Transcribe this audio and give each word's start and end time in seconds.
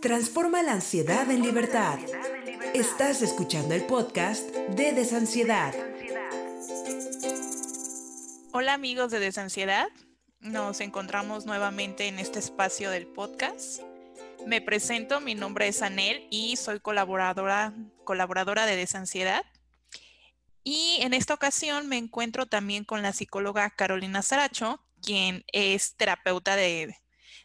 Transforma 0.00 0.62
la 0.62 0.74
ansiedad 0.74 1.28
en 1.28 1.42
libertad. 1.42 1.98
Estás 2.72 3.20
escuchando 3.20 3.74
el 3.74 3.84
podcast 3.84 4.48
de 4.48 4.92
Desansiedad. 4.92 5.74
Hola 8.52 8.74
amigos 8.74 9.10
de 9.10 9.18
Desansiedad, 9.18 9.88
nos 10.38 10.80
encontramos 10.80 11.46
nuevamente 11.46 12.06
en 12.06 12.20
este 12.20 12.38
espacio 12.38 12.90
del 12.90 13.08
podcast. 13.08 13.80
Me 14.46 14.60
presento, 14.60 15.20
mi 15.20 15.34
nombre 15.34 15.66
es 15.66 15.82
Anel 15.82 16.28
y 16.30 16.54
soy 16.54 16.78
colaboradora, 16.78 17.74
colaboradora 18.04 18.66
de 18.66 18.76
Desansiedad. 18.76 19.44
Y 20.62 20.98
en 21.00 21.12
esta 21.12 21.34
ocasión 21.34 21.88
me 21.88 21.96
encuentro 21.96 22.46
también 22.46 22.84
con 22.84 23.02
la 23.02 23.12
psicóloga 23.12 23.68
Carolina 23.70 24.22
Saracho, 24.22 24.80
quien 25.02 25.42
es 25.48 25.96
terapeuta 25.96 26.54
de, 26.54 26.94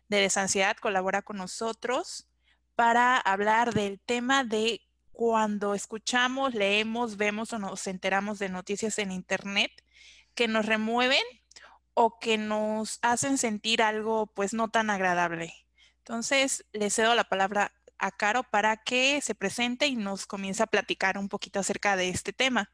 de 0.08 0.18
desansiedad, 0.18 0.78
colabora 0.78 1.24
con 1.24 1.38
nosotros 1.38 2.28
para 2.76 3.18
hablar 3.18 3.74
del 3.74 4.00
tema 4.00 4.44
de 4.44 4.82
cuando 5.12 5.76
escuchamos, 5.76 6.54
leemos, 6.56 7.18
vemos 7.18 7.54
o 7.54 7.60
nos 7.60 7.88
enteramos 7.88 8.40
de 8.40 8.50
noticias 8.50 8.98
en 9.00 9.12
Internet 9.12 9.72
que 10.34 10.48
nos 10.48 10.66
remueven 10.66 11.24
o 11.94 12.20
que 12.20 12.38
nos 12.38 13.00
hacen 13.02 13.38
sentir 13.38 13.82
algo 13.82 14.28
pues 14.28 14.54
no 14.54 14.70
tan 14.70 14.90
agradable. 14.90 15.54
Entonces, 16.00 16.66
le 16.74 16.90
cedo 16.90 17.16
la 17.16 17.24
palabra 17.24 17.72
a 18.00 18.12
Caro 18.12 18.44
para 18.44 18.78
que 18.78 19.22
se 19.22 19.36
presente 19.36 19.88
y 19.88 19.96
nos 19.96 20.26
comience 20.26 20.64
a 20.64 20.68
platicar 20.68 21.18
un 21.18 21.30
poquito 21.30 21.60
acerca 21.60 21.96
de 21.96 22.10
este 22.10 22.34
tema. 22.34 22.72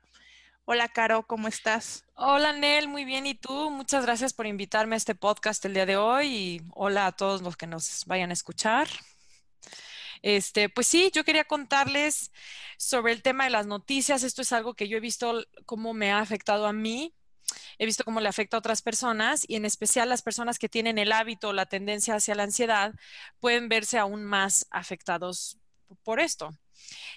Hola, 0.65 0.87
Caro, 0.87 1.27
¿cómo 1.27 1.47
estás? 1.47 2.05
Hola, 2.13 2.53
Nel, 2.53 2.87
muy 2.87 3.03
bien. 3.03 3.25
¿Y 3.25 3.35
tú? 3.35 3.69
Muchas 3.71 4.05
gracias 4.05 4.33
por 4.33 4.47
invitarme 4.47 4.95
a 4.95 4.97
este 4.97 5.15
podcast 5.15 5.63
el 5.65 5.73
día 5.73 5.85
de 5.85 5.97
hoy 5.97 6.27
y 6.27 6.61
hola 6.73 7.07
a 7.07 7.11
todos 7.11 7.41
los 7.41 7.57
que 7.57 7.67
nos 7.67 8.05
vayan 8.05 8.29
a 8.29 8.33
escuchar. 8.33 8.87
Este, 10.21 10.69
pues 10.69 10.87
sí, 10.87 11.11
yo 11.13 11.23
quería 11.23 11.45
contarles 11.45 12.31
sobre 12.77 13.13
el 13.13 13.21
tema 13.21 13.45
de 13.45 13.49
las 13.51 13.67
noticias. 13.67 14.23
Esto 14.23 14.41
es 14.41 14.51
algo 14.51 14.73
que 14.73 14.87
yo 14.87 14.97
he 14.97 15.01
visto 15.01 15.43
cómo 15.65 15.93
me 15.93 16.11
ha 16.11 16.19
afectado 16.19 16.67
a 16.67 16.73
mí. 16.73 17.13
He 17.77 17.85
visto 17.85 18.03
cómo 18.03 18.19
le 18.19 18.29
afecta 18.29 18.57
a 18.57 18.59
otras 18.59 18.81
personas 18.81 19.43
y 19.47 19.55
en 19.55 19.65
especial 19.65 20.09
las 20.09 20.21
personas 20.21 20.59
que 20.59 20.69
tienen 20.69 20.97
el 20.97 21.11
hábito 21.11 21.49
o 21.49 21.53
la 21.53 21.65
tendencia 21.65 22.15
hacia 22.15 22.35
la 22.35 22.43
ansiedad 22.43 22.93
pueden 23.39 23.69
verse 23.69 23.97
aún 23.97 24.23
más 24.23 24.67
afectados 24.69 25.57
por 26.03 26.19
esto. 26.19 26.51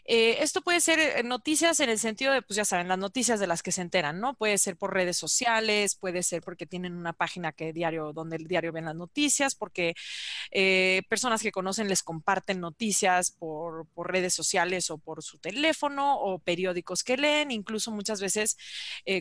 Eh, 0.05 0.39
esto 0.41 0.63
puede 0.63 0.81
ser 0.81 0.99
eh, 0.99 1.23
noticias 1.23 1.79
en 1.81 1.89
el 1.89 1.99
sentido 1.99 2.33
de, 2.33 2.43
pues 2.43 2.57
ya 2.57 2.65
saben, 2.65 2.89
las 2.89 2.99
noticias 2.99 3.39
de 3.39 3.47
las 3.47 3.63
que 3.63 3.71
se 3.71 3.83
enteran, 3.83 4.21
¿no? 4.21 4.35
Puede 4.35 4.59
ser 4.59 4.77
por 4.77 4.93
redes 4.93 5.17
sociales, 5.17 5.95
puede 5.95 6.23
ser 6.25 6.43
porque 6.43 6.67
tienen 6.67 6.95
una 6.95 7.13
página 7.13 7.53
que 7.53 7.73
diario, 7.73 8.13
donde 8.13 8.37
el 8.37 8.49
diario 8.49 8.73
ven 8.73 8.87
las 8.87 8.97
noticias, 8.97 9.55
porque 9.55 9.95
eh, 10.51 11.03
personas 11.09 11.43
que 11.43 11.53
conocen 11.53 11.89
les 11.89 12.03
comparten 12.03 12.61
noticias 12.61 13.31
por, 13.31 13.87
por, 13.95 14.11
redes 14.13 14.35
sociales 14.35 14.91
o 14.91 14.99
por 14.99 15.23
su 15.23 15.39
teléfono 15.39 16.17
o 16.17 16.39
periódicos 16.41 17.05
que 17.05 17.17
leen, 17.17 17.51
incluso 17.51 17.91
muchas 17.93 18.21
veces 18.21 18.57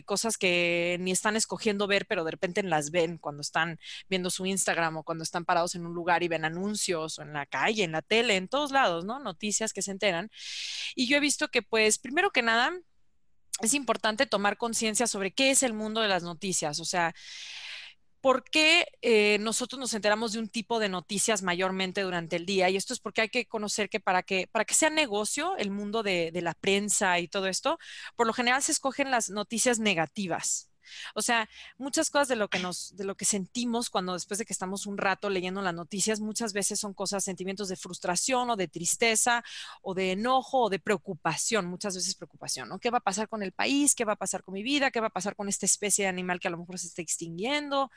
cosas 0.04 0.36
que 0.36 0.96
ni 1.00 1.12
están 1.12 1.36
escogiendo 1.36 1.86
ver, 1.86 2.06
pero 2.06 2.24
de 2.24 2.32
repente 2.32 2.62
las 2.62 2.90
ven 2.90 3.18
cuando 3.18 3.42
están 3.42 3.78
viendo 4.08 4.30
su 4.30 4.44
Instagram 4.46 4.98
o 4.98 5.02
cuando 5.04 5.24
están 5.24 5.44
parados 5.44 5.74
en 5.74 5.86
un 5.86 5.94
lugar 5.94 6.22
y 6.22 6.28
ven 6.28 6.44
anuncios 6.44 7.18
o 7.18 7.22
en 7.22 7.32
la 7.32 7.46
calle, 7.46 7.84
en 7.84 7.92
la 7.92 8.02
tele, 8.02 8.36
en 8.36 8.48
todos 8.48 8.72
lados, 8.72 9.04
¿no? 9.04 9.18
Noticias 9.18 9.72
que 9.72 9.82
se 9.82 9.92
enteran. 9.92 10.30
Y 10.94 11.06
yo 11.08 11.16
he 11.16 11.20
visto 11.20 11.48
que, 11.48 11.62
pues, 11.62 11.98
primero 11.98 12.30
que 12.30 12.42
nada, 12.42 12.72
es 13.60 13.74
importante 13.74 14.26
tomar 14.26 14.56
conciencia 14.56 15.06
sobre 15.06 15.32
qué 15.32 15.50
es 15.50 15.62
el 15.62 15.72
mundo 15.72 16.00
de 16.00 16.08
las 16.08 16.22
noticias. 16.22 16.80
O 16.80 16.84
sea, 16.84 17.14
¿por 18.20 18.44
qué 18.44 18.86
eh, 19.02 19.38
nosotros 19.40 19.78
nos 19.78 19.94
enteramos 19.94 20.32
de 20.32 20.38
un 20.38 20.48
tipo 20.48 20.78
de 20.78 20.88
noticias 20.88 21.42
mayormente 21.42 22.02
durante 22.02 22.36
el 22.36 22.46
día? 22.46 22.70
Y 22.70 22.76
esto 22.76 22.94
es 22.94 23.00
porque 23.00 23.22
hay 23.22 23.28
que 23.28 23.46
conocer 23.46 23.88
que 23.90 24.00
para 24.00 24.22
que, 24.22 24.48
para 24.48 24.64
que 24.64 24.74
sea 24.74 24.90
negocio 24.90 25.56
el 25.58 25.70
mundo 25.70 26.02
de, 26.02 26.30
de 26.32 26.42
la 26.42 26.54
prensa 26.54 27.18
y 27.18 27.28
todo 27.28 27.46
esto, 27.48 27.78
por 28.16 28.26
lo 28.26 28.32
general 28.32 28.62
se 28.62 28.72
escogen 28.72 29.10
las 29.10 29.30
noticias 29.30 29.78
negativas. 29.78 30.71
O 31.14 31.22
sea, 31.22 31.48
muchas 31.78 32.10
cosas 32.10 32.28
de 32.28 32.36
lo 32.36 32.48
que 32.48 32.58
nos, 32.58 32.94
de 32.96 33.04
lo 33.04 33.16
que 33.16 33.24
sentimos 33.24 33.90
cuando 33.90 34.14
después 34.14 34.38
de 34.38 34.44
que 34.44 34.52
estamos 34.52 34.86
un 34.86 34.98
rato 34.98 35.30
leyendo 35.30 35.62
las 35.62 35.74
noticias, 35.74 36.20
muchas 36.20 36.52
veces 36.52 36.80
son 36.80 36.94
cosas, 36.94 37.24
sentimientos 37.24 37.68
de 37.68 37.76
frustración 37.76 38.50
o 38.50 38.56
de 38.56 38.68
tristeza 38.68 39.42
o 39.82 39.94
de 39.94 40.12
enojo 40.12 40.62
o 40.62 40.70
de 40.70 40.78
preocupación, 40.78 41.66
muchas 41.66 41.94
veces 41.94 42.14
preocupación, 42.14 42.68
¿no? 42.68 42.78
¿Qué 42.78 42.90
va 42.90 42.98
a 42.98 43.02
pasar 43.02 43.28
con 43.28 43.42
el 43.42 43.52
país? 43.52 43.94
¿Qué 43.94 44.04
va 44.04 44.14
a 44.14 44.16
pasar 44.16 44.42
con 44.42 44.54
mi 44.54 44.62
vida? 44.62 44.90
¿Qué 44.90 45.00
va 45.00 45.08
a 45.08 45.10
pasar 45.10 45.36
con 45.36 45.48
esta 45.48 45.66
especie 45.66 46.04
de 46.04 46.08
animal 46.08 46.40
que 46.40 46.48
a 46.48 46.50
lo 46.50 46.58
mejor 46.58 46.78
se 46.78 46.86
está 46.86 47.02
extinguiendo? 47.02 47.90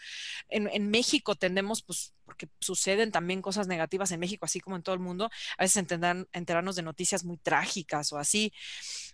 En, 0.50 0.90
México 0.90 1.36
tendemos, 1.36 1.82
pues, 1.82 2.14
porque 2.24 2.48
suceden 2.60 3.12
también 3.12 3.42
cosas 3.42 3.68
negativas 3.68 4.12
en 4.12 4.20
México, 4.20 4.46
así 4.46 4.60
como 4.60 4.76
en 4.76 4.84
todo 4.84 4.96
el 4.96 5.02
mundo, 5.02 5.30
a 5.58 5.64
veces 5.64 5.78
enterar, 5.78 6.28
enterarnos 6.32 6.76
de 6.76 6.84
noticias 6.84 7.24
muy 7.24 7.38
trágicas 7.38 8.14
o 8.14 8.18
así. 8.18 8.54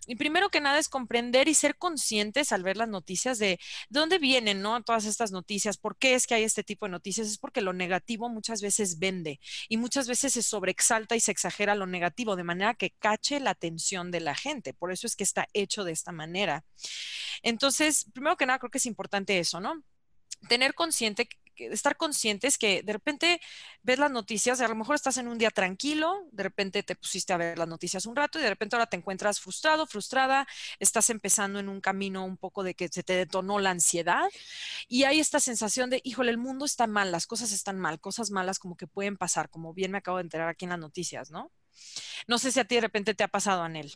Y 0.06 0.16
primero 0.16 0.48
que 0.48 0.60
nada 0.60 0.78
es 0.78 0.88
comprender 0.88 1.46
y 1.46 1.54
ser 1.54 1.76
conscientes 1.76 2.50
al 2.50 2.64
ver 2.64 2.76
las 2.76 2.88
noticias 2.88 3.38
de, 3.38 3.60
de 3.88 4.00
dónde 4.00 4.18
vienen, 4.18 4.60
¿no? 4.60 4.82
Todas 4.82 5.04
estas 5.04 5.30
noticias, 5.30 5.78
por 5.78 5.96
qué 5.96 6.14
es 6.14 6.26
que 6.26 6.34
hay 6.34 6.42
este 6.42 6.64
tipo 6.64 6.86
de 6.86 6.90
noticias, 6.90 7.28
es 7.28 7.38
porque 7.38 7.60
lo 7.60 7.72
negativo 7.72 8.28
muchas 8.28 8.62
veces 8.62 8.98
vende 8.98 9.38
y 9.68 9.76
muchas 9.76 10.08
veces 10.08 10.32
se 10.32 10.42
sobreexalta 10.42 11.14
y 11.14 11.20
se 11.20 11.30
exagera 11.30 11.76
lo 11.76 11.86
negativo 11.86 12.34
de 12.34 12.44
manera 12.44 12.74
que 12.74 12.90
cache 12.98 13.38
la 13.38 13.50
atención 13.50 14.10
de 14.10 14.20
la 14.20 14.34
gente. 14.34 14.74
Por 14.74 14.92
eso 14.92 15.06
es 15.06 15.14
que 15.14 15.24
está 15.24 15.46
hecho 15.52 15.84
de 15.84 15.92
esta 15.92 16.10
manera. 16.10 16.64
Entonces, 17.42 18.06
primero 18.12 18.36
que 18.36 18.46
nada, 18.46 18.58
creo 18.58 18.70
que 18.70 18.78
es 18.78 18.86
importante 18.86 19.38
eso, 19.38 19.60
¿no? 19.60 19.84
Tener 20.48 20.74
consciente 20.74 21.28
estar 21.56 21.96
conscientes 21.96 22.58
que 22.58 22.82
de 22.82 22.92
repente 22.92 23.40
ves 23.82 23.98
las 23.98 24.10
noticias, 24.10 24.60
a 24.60 24.68
lo 24.68 24.74
mejor 24.74 24.94
estás 24.94 25.16
en 25.18 25.28
un 25.28 25.38
día 25.38 25.50
tranquilo, 25.50 26.26
de 26.32 26.42
repente 26.42 26.82
te 26.82 26.96
pusiste 26.96 27.32
a 27.32 27.36
ver 27.36 27.58
las 27.58 27.68
noticias 27.68 28.06
un 28.06 28.16
rato 28.16 28.38
y 28.38 28.42
de 28.42 28.48
repente 28.50 28.76
ahora 28.76 28.86
te 28.86 28.96
encuentras 28.96 29.40
frustrado, 29.40 29.86
frustrada, 29.86 30.46
estás 30.78 31.10
empezando 31.10 31.58
en 31.58 31.68
un 31.68 31.80
camino 31.80 32.24
un 32.24 32.36
poco 32.36 32.62
de 32.62 32.74
que 32.74 32.88
se 32.88 33.02
te 33.02 33.14
detonó 33.14 33.58
la 33.58 33.70
ansiedad 33.70 34.28
y 34.88 35.04
hay 35.04 35.20
esta 35.20 35.40
sensación 35.40 35.90
de, 35.90 36.00
híjole, 36.04 36.30
el 36.30 36.38
mundo 36.38 36.64
está 36.64 36.86
mal, 36.86 37.12
las 37.12 37.26
cosas 37.26 37.52
están 37.52 37.78
mal, 37.78 38.00
cosas 38.00 38.30
malas 38.30 38.58
como 38.58 38.76
que 38.76 38.86
pueden 38.86 39.16
pasar, 39.16 39.50
como 39.50 39.74
bien 39.74 39.90
me 39.92 39.98
acabo 39.98 40.18
de 40.18 40.24
enterar 40.24 40.48
aquí 40.48 40.64
en 40.64 40.70
las 40.70 40.78
noticias, 40.78 41.30
¿no? 41.30 41.50
No 42.28 42.38
sé 42.38 42.52
si 42.52 42.60
a 42.60 42.64
ti 42.64 42.76
de 42.76 42.80
repente 42.82 43.14
te 43.14 43.24
ha 43.24 43.28
pasado, 43.28 43.62
Anel. 43.62 43.92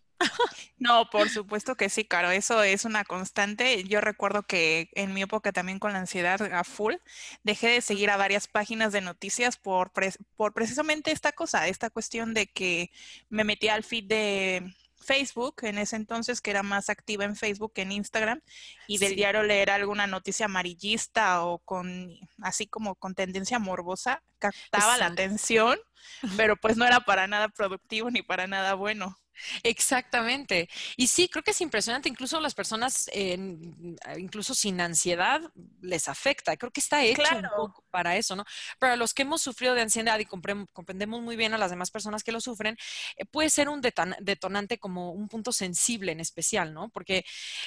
No, 0.79 1.09
por 1.11 1.29
supuesto 1.31 1.77
que 1.77 1.89
sí, 1.89 2.05
Caro. 2.05 2.31
Eso 2.31 2.63
es 2.63 2.85
una 2.85 3.05
constante. 3.05 3.85
Yo 3.85 4.01
recuerdo 4.01 4.43
que 4.43 4.91
en 4.95 5.15
mi 5.15 5.23
época 5.23 5.53
también 5.53 5.79
con 5.79 5.93
la 5.93 6.01
ansiedad 6.01 6.41
a 6.53 6.65
full, 6.65 6.95
dejé 7.43 7.69
de 7.69 7.81
seguir 7.81 8.11
a 8.11 8.17
varias 8.17 8.49
páginas 8.49 8.93
de 8.93 9.01
noticias 9.01 9.57
por, 9.57 9.93
por 10.37 10.53
precisamente 10.55 11.13
esta 11.13 11.33
cosa, 11.33 11.69
esta 11.69 11.91
cuestión 11.91 12.35
de 12.35 12.47
que 12.47 12.91
me 13.29 13.45
metí 13.45 13.69
al 13.69 13.85
feed 13.85 14.05
de 14.05 14.75
Facebook 15.07 15.57
en 15.63 15.79
ese 15.79 15.97
entonces, 15.97 16.41
que 16.41 16.51
era 16.51 16.63
más 16.63 16.91
activa 16.91 17.25
en 17.25 17.37
Facebook 17.37 17.73
que 17.73 17.83
en 17.83 17.93
Instagram, 17.93 18.41
y 18.87 18.99
del 18.99 19.15
diario 19.15 19.43
leer 19.43 19.71
alguna 19.71 20.07
noticia 20.07 20.47
amarillista 20.47 21.45
o 21.45 21.59
con, 21.61 22.11
así 22.43 22.67
como 22.67 22.97
con 22.97 23.15
tendencia 23.15 23.59
morbosa, 23.59 24.23
captaba 24.39 24.99
la 24.99 25.07
atención, 25.07 25.79
pero 26.37 26.57
pues 26.57 26.77
no 26.77 26.85
era 26.85 27.01
para 27.01 27.27
nada 27.27 27.49
productivo 27.49 28.11
ni 28.11 28.23
para 28.23 28.47
nada 28.47 28.75
bueno. 28.75 29.17
Exactamente. 29.63 30.69
Y 30.97 31.07
sí, 31.09 31.29
creo 31.29 31.43
que 31.43 31.51
es 31.51 31.61
impresionante. 31.61 32.09
Incluso 32.09 32.41
las 32.41 32.55
personas, 32.55 33.11
incluso 34.17 34.55
sin 34.55 34.81
ansiedad, 34.81 35.41
les 35.81 36.09
afecta. 36.09 36.57
Creo 36.57 36.73
que 36.73 36.81
está 36.81 37.05
hecho 37.05 37.23
un 37.37 37.49
poco 37.57 37.85
para 37.91 38.17
eso, 38.17 38.37
¿no? 38.37 38.45
Para 38.79 38.97
los 38.97 39.15
que 39.15 39.23
hemos 39.23 39.43
sufrido 39.43 39.75
de 39.75 39.83
ansiedad 39.83 40.19
y 40.19 40.27
comprendemos 40.27 41.23
muy 41.23 41.37
bien 41.37 41.55
a 41.55 41.59
las 41.59 41.71
demás 41.71 41.91
personas 41.91 42.23
que 42.23 42.33
lo 42.33 42.41
sufren, 42.41 42.77
eh, 43.17 43.25
puede 43.25 43.51
ser 43.51 43.69
un 43.69 43.81
detonante 43.81 44.79
como 44.79 45.13
un 45.13 45.29
punto 45.29 45.53
sensible 45.53 46.13
en 46.13 46.21
especial, 46.21 46.73
¿no? 46.75 46.89
Porque 46.91 47.25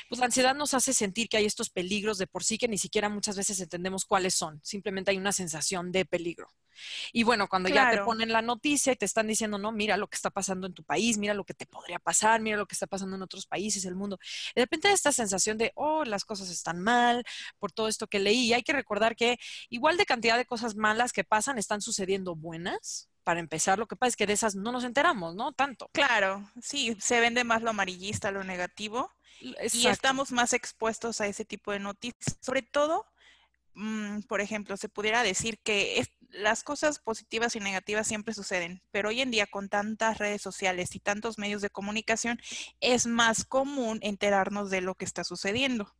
pues, 0.08 0.20
la 0.20 0.26
ansiedad 0.26 0.56
nos 0.56 0.74
hace 0.74 0.94
sentir 0.94 1.30
que 1.30 1.38
hay 1.38 1.46
estos 1.46 1.70
peligros 1.70 2.18
de 2.18 2.28
por 2.28 2.44
sí 2.44 2.58
que 2.58 2.68
ni 2.68 2.78
siquiera 2.78 3.10
muchas 3.10 3.38
veces 3.38 3.60
entendemos 3.60 4.06
cuáles 4.06 4.36
son. 4.36 4.60
Simplemente 4.64 5.12
hay 5.12 5.18
una 5.18 5.32
sensación 5.32 5.92
de 5.92 6.06
peligro. 6.06 6.48
Y 7.12 7.24
bueno, 7.24 7.48
cuando 7.48 7.70
ya 7.70 7.92
te 7.92 8.00
ponen 8.00 8.32
la 8.32 8.42
noticia 8.42 8.94
y 8.94 8.96
te 8.96 9.06
están 9.06 9.28
diciendo, 9.28 9.58
no, 9.58 9.72
mira 9.72 9.98
lo 9.98 10.08
que 10.08 10.16
está 10.16 10.30
pasando 10.30 10.68
en 10.68 10.74
tu 10.74 10.84
país, 10.84 11.18
mira 11.18 11.34
lo 11.34 11.44
que 11.44 11.54
te 11.54 11.66
podría 11.66 12.00
pasar, 12.00 12.42
mira 12.42 12.58
lo 12.58 12.66
que 12.66 12.76
está 12.76 12.88
pasando 12.88 13.16
en 13.16 13.22
otros 13.22 13.46
países, 13.46 13.86
el 13.86 13.96
mundo. 13.96 14.20
De 14.56 14.62
repente 14.62 14.92
esta 14.92 15.12
sensación 15.12 15.58
de, 15.58 15.72
oh, 15.76 16.06
las 16.06 16.26
cosas 16.26 16.50
están 16.50 16.80
mal 16.80 17.24
por 17.60 17.72
todo 17.72 17.88
esto 17.88 18.08
que 18.08 18.20
leí. 18.20 18.48
Y 18.48 18.54
hay 18.54 18.64
que 18.64 18.74
recordar 18.74 19.16
que 19.16 19.40
igual 19.70 19.98
de 19.98 20.06
cantidad 20.06 20.38
de 20.38 20.46
cosas 20.46 20.76
malas 20.76 21.14
que 21.14 21.24
pasan 21.24 21.58
están 21.58 21.82
sucediendo 21.82 22.36
buenas. 22.36 23.10
Para 23.24 23.42
empezar, 23.42 23.78
lo 23.78 23.88
que 23.88 23.96
pasa 23.96 24.10
es 24.10 24.16
que 24.16 24.26
de 24.26 24.34
esas 24.34 24.56
no 24.56 24.72
nos 24.72 24.84
enteramos, 24.84 25.36
¿no? 25.36 25.52
Tanto. 25.52 25.90
Claro, 25.92 26.50
sí, 26.62 26.98
se 27.00 27.20
vende 27.20 27.44
más 27.44 27.62
lo 27.62 27.70
amarillista, 27.70 28.32
lo 28.32 28.44
negativo. 28.44 29.12
Y 29.40 29.88
estamos 29.88 30.32
más 30.32 30.54
expuestos 30.54 31.22
a 31.22 31.28
ese 31.28 31.46
tipo 31.46 31.72
de 31.72 31.80
noticias. 31.80 32.38
Sobre 32.42 32.62
todo, 32.62 33.06
mm, 33.74 34.22
por 34.22 34.42
ejemplo, 34.42 34.78
se 34.78 34.90
pudiera 34.90 35.24
decir 35.24 35.60
que 35.64 36.00
es, 36.00 36.12
las 36.30 36.64
cosas 36.64 37.00
positivas 37.00 37.56
y 37.56 37.60
negativas 37.60 38.08
siempre 38.08 38.34
suceden, 38.34 38.82
pero 38.92 39.10
hoy 39.10 39.22
en 39.22 39.32
día 39.32 39.48
con 39.48 39.70
tantas 39.70 40.18
redes 40.18 40.42
sociales 40.42 40.96
y 40.96 41.00
tantos 41.00 41.38
medios 41.38 41.62
de 41.62 41.70
comunicación 41.70 42.40
es 42.80 43.08
más 43.08 43.46
común 43.46 44.00
enterarnos 44.02 44.70
de 44.70 44.82
lo 44.82 44.96
que 44.96 45.06
está 45.06 45.24
sucediendo. 45.24 45.96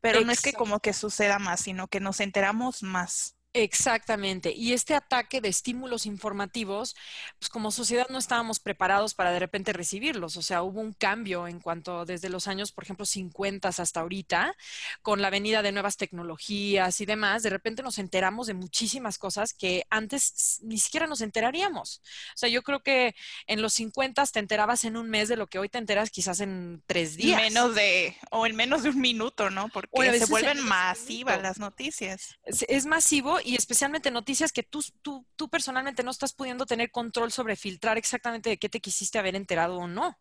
Pero 0.00 0.20
no 0.20 0.32
es 0.32 0.42
que 0.42 0.52
como 0.52 0.80
que 0.80 0.92
suceda 0.92 1.38
más, 1.38 1.60
sino 1.60 1.88
que 1.88 2.00
nos 2.00 2.20
enteramos 2.20 2.82
más. 2.82 3.36
Exactamente. 3.56 4.52
Y 4.52 4.72
este 4.72 4.94
ataque 4.94 5.40
de 5.40 5.48
estímulos 5.48 6.06
informativos, 6.06 6.96
pues 7.38 7.48
como 7.48 7.70
sociedad 7.70 8.08
no 8.10 8.18
estábamos 8.18 8.58
preparados 8.58 9.14
para 9.14 9.30
de 9.30 9.38
repente 9.38 9.72
recibirlos. 9.72 10.36
O 10.36 10.42
sea, 10.42 10.62
hubo 10.62 10.80
un 10.80 10.92
cambio 10.92 11.46
en 11.46 11.60
cuanto 11.60 12.04
desde 12.04 12.30
los 12.30 12.48
años, 12.48 12.72
por 12.72 12.82
ejemplo, 12.82 13.06
50 13.06 13.68
hasta 13.68 14.00
ahorita, 14.00 14.56
con 15.02 15.22
la 15.22 15.30
venida 15.30 15.62
de 15.62 15.70
nuevas 15.70 15.96
tecnologías 15.96 17.00
y 17.00 17.06
demás, 17.06 17.44
de 17.44 17.50
repente 17.50 17.84
nos 17.84 17.98
enteramos 17.98 18.48
de 18.48 18.54
muchísimas 18.54 19.18
cosas 19.18 19.54
que 19.54 19.86
antes 19.88 20.58
ni 20.62 20.78
siquiera 20.78 21.06
nos 21.06 21.20
enteraríamos. 21.20 22.02
O 22.34 22.38
sea, 22.38 22.48
yo 22.48 22.64
creo 22.64 22.82
que 22.82 23.14
en 23.46 23.62
los 23.62 23.74
50 23.74 24.26
te 24.26 24.40
enterabas 24.40 24.84
en 24.84 24.96
un 24.96 25.08
mes 25.10 25.28
de 25.28 25.36
lo 25.36 25.46
que 25.46 25.60
hoy 25.60 25.68
te 25.68 25.78
enteras 25.78 26.10
quizás 26.10 26.40
en 26.40 26.82
tres 26.86 27.16
días. 27.16 27.40
Menos 27.40 27.76
de, 27.76 28.16
o 28.30 28.46
en 28.46 28.56
menos 28.56 28.82
de 28.82 28.90
un 28.90 29.00
minuto, 29.00 29.48
¿no? 29.50 29.68
Porque 29.68 30.18
se 30.18 30.26
vuelven 30.26 30.60
masivas 30.60 31.40
las 31.40 31.58
noticias. 31.60 32.36
Es, 32.44 32.64
es 32.68 32.86
masivo 32.86 33.38
y 33.44 33.56
especialmente 33.56 34.10
noticias 34.10 34.52
que 34.52 34.62
tú, 34.62 34.82
tú, 35.02 35.26
tú 35.36 35.48
personalmente 35.48 36.02
no 36.02 36.10
estás 36.10 36.32
pudiendo 36.32 36.66
tener 36.66 36.90
control 36.90 37.30
sobre 37.30 37.56
filtrar 37.56 37.98
exactamente 37.98 38.50
de 38.50 38.58
qué 38.58 38.68
te 38.68 38.80
quisiste 38.80 39.18
haber 39.18 39.36
enterado 39.36 39.76
o 39.76 39.86
no. 39.86 40.18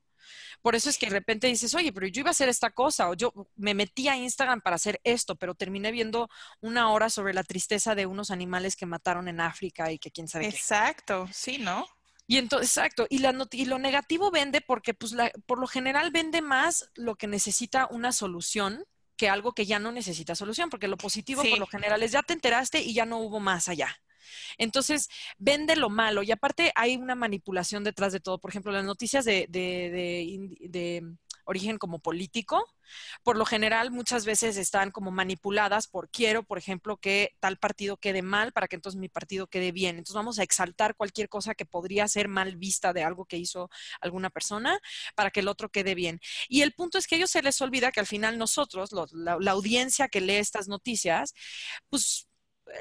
Por 0.62 0.76
eso 0.76 0.90
es 0.90 0.98
que 0.98 1.08
de 1.08 1.14
repente 1.14 1.48
dices, 1.48 1.74
oye, 1.76 1.92
pero 1.92 2.08
yo 2.08 2.22
iba 2.22 2.30
a 2.30 2.32
hacer 2.32 2.50
esta 2.50 2.72
cosa, 2.72 3.10
o 3.10 3.14
yo 3.14 3.34
me 3.56 3.74
metí 3.74 4.08
a 4.08 4.16
Instagram 4.16 4.62
para 4.62 4.76
hacer 4.76 5.00
esto, 5.04 5.36
pero 5.36 5.56
terminé 5.56 5.92
viendo 5.92 6.30
una 6.62 6.92
hora 6.92 7.10
sobre 7.10 7.34
la 7.34 7.44
tristeza 7.44 7.96
de 7.96 8.06
unos 8.06 8.32
animales 8.32 8.76
que 8.76 8.86
mataron 8.86 9.28
en 9.28 9.42
África 9.42 9.92
y 9.92 10.00
que 10.00 10.12
quién 10.12 10.28
sabe 10.28 10.48
Exacto, 10.48 11.28
sí, 11.32 11.58
¿no? 11.58 11.86
Y 12.26 12.38
entonces, 12.38 12.70
exacto, 12.70 13.06
y, 13.10 13.18
la 13.20 13.36
y 13.52 13.66
lo 13.66 13.80
negativo 13.80 14.32
vende 14.32 14.62
porque 14.62 14.94
pues 14.94 15.14
por 15.46 15.60
lo 15.60 15.68
general 15.68 16.12
vende 16.12 16.42
más 16.42 16.90
lo 16.96 17.16
que 17.16 17.28
necesita 17.28 17.88
una 17.92 18.14
solución 18.14 18.86
que 19.16 19.30
algo 19.30 19.54
que 19.54 19.66
ya 19.66 19.80
no 19.80 19.92
necesita 19.92 20.36
solución, 20.36 20.70
porque 20.70 20.88
lo 20.88 20.98
positivo 20.98 21.44
por 21.44 21.60
lo 21.60 21.68
general 21.68 22.02
es 22.04 22.12
ya 22.12 22.24
te 22.24 22.34
enteraste 22.34 22.82
y 22.82 22.94
ya 22.94 23.06
no 23.06 23.20
hubo 23.20 23.40
más 23.40 23.68
allá. 23.68 23.96
Entonces, 24.58 25.10
vende 25.38 25.76
lo 25.76 25.90
malo 25.90 26.24
y 26.24 26.32
aparte 26.32 26.72
hay 26.76 26.96
una 26.96 27.16
manipulación 27.16 27.84
detrás 27.84 28.14
de 28.14 28.20
todo. 28.20 28.40
Por 28.40 28.52
ejemplo, 28.52 28.72
las 28.72 28.86
noticias 28.86 29.26
de, 29.26 29.48
de 29.50 31.04
origen 31.46 31.78
como 31.78 32.00
político, 32.00 32.66
por 33.24 33.38
lo 33.38 33.46
general 33.46 33.92
muchas 33.92 34.26
veces 34.26 34.58
están 34.58 34.92
como 34.92 35.12
manipuladas 35.12 35.88
por 35.88 36.10
quiero, 36.10 36.44
por 36.44 36.58
ejemplo, 36.58 36.98
que 36.98 37.36
tal 37.40 37.58
partido 37.58 37.98
quede 37.98 38.22
mal 38.22 38.52
para 38.52 38.68
que 38.68 38.76
entonces 38.76 39.00
mi 39.00 39.10
partido 39.10 39.48
quede 39.48 39.72
bien. 39.72 39.98
Entonces 39.98 40.16
vamos 40.16 40.40
a 40.40 40.44
exaltar 40.44 40.96
cualquier 40.96 41.30
cosa 41.30 41.56
que 41.56 41.66
podría 41.66 42.08
ser 42.08 42.28
mal 42.28 42.56
vista 42.56 42.94
de 42.94 43.04
algo 43.04 43.26
que 43.26 43.38
hizo 43.38 43.70
alguna 44.02 44.30
persona 44.30 44.80
para 45.16 45.32
que 45.32 45.40
el 45.40 45.48
otro 45.48 45.70
quede 45.70 45.96
bien. 45.96 46.20
Y 46.48 46.62
el 46.62 46.74
punto 46.74 46.98
es 46.98 47.08
que 47.08 47.16
a 47.16 47.18
ellos 47.18 47.32
se 47.32 47.42
les 47.42 47.62
olvida 47.62 47.92
que 47.92 48.00
al 48.00 48.08
final 48.08 48.38
nosotros, 48.38 48.92
la 49.14 49.52
audiencia 49.52 50.08
que 50.08 50.22
lee 50.22 50.36
estas 50.36 50.68
noticias, 50.68 51.34
pues 51.90 52.28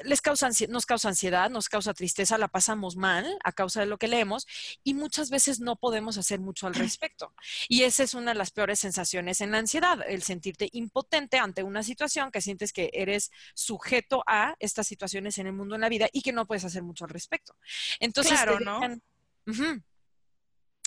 les 0.03 0.21
causa, 0.21 0.49
nos 0.69 0.85
causa 0.85 1.09
ansiedad, 1.09 1.49
nos 1.49 1.69
causa 1.69 1.93
tristeza, 1.93 2.37
la 2.37 2.47
pasamos 2.47 2.95
mal 2.95 3.37
a 3.43 3.51
causa 3.51 3.81
de 3.81 3.85
lo 3.85 3.97
que 3.97 4.07
leemos 4.07 4.47
y 4.83 4.93
muchas 4.93 5.29
veces 5.29 5.59
no 5.59 5.75
podemos 5.75 6.17
hacer 6.17 6.39
mucho 6.39 6.67
al 6.67 6.73
respecto. 6.73 7.33
Y 7.67 7.83
esa 7.83 8.03
es 8.03 8.13
una 8.13 8.31
de 8.31 8.37
las 8.37 8.51
peores 8.51 8.79
sensaciones 8.79 9.41
en 9.41 9.51
la 9.51 9.59
ansiedad, 9.59 9.99
el 10.07 10.23
sentirte 10.23 10.69
impotente 10.71 11.37
ante 11.37 11.63
una 11.63 11.83
situación 11.83 12.31
que 12.31 12.41
sientes 12.41 12.73
que 12.73 12.89
eres 12.93 13.31
sujeto 13.53 14.23
a 14.25 14.55
estas 14.59 14.87
situaciones 14.87 15.37
en 15.37 15.47
el 15.47 15.53
mundo, 15.53 15.75
en 15.75 15.81
la 15.81 15.89
vida 15.89 16.09
y 16.11 16.21
que 16.21 16.33
no 16.33 16.45
puedes 16.45 16.65
hacer 16.65 16.83
mucho 16.83 17.05
al 17.05 17.11
respecto. 17.11 17.55
Entonces, 17.99 18.33
claro, 18.33 18.59
¿no? 18.59 18.81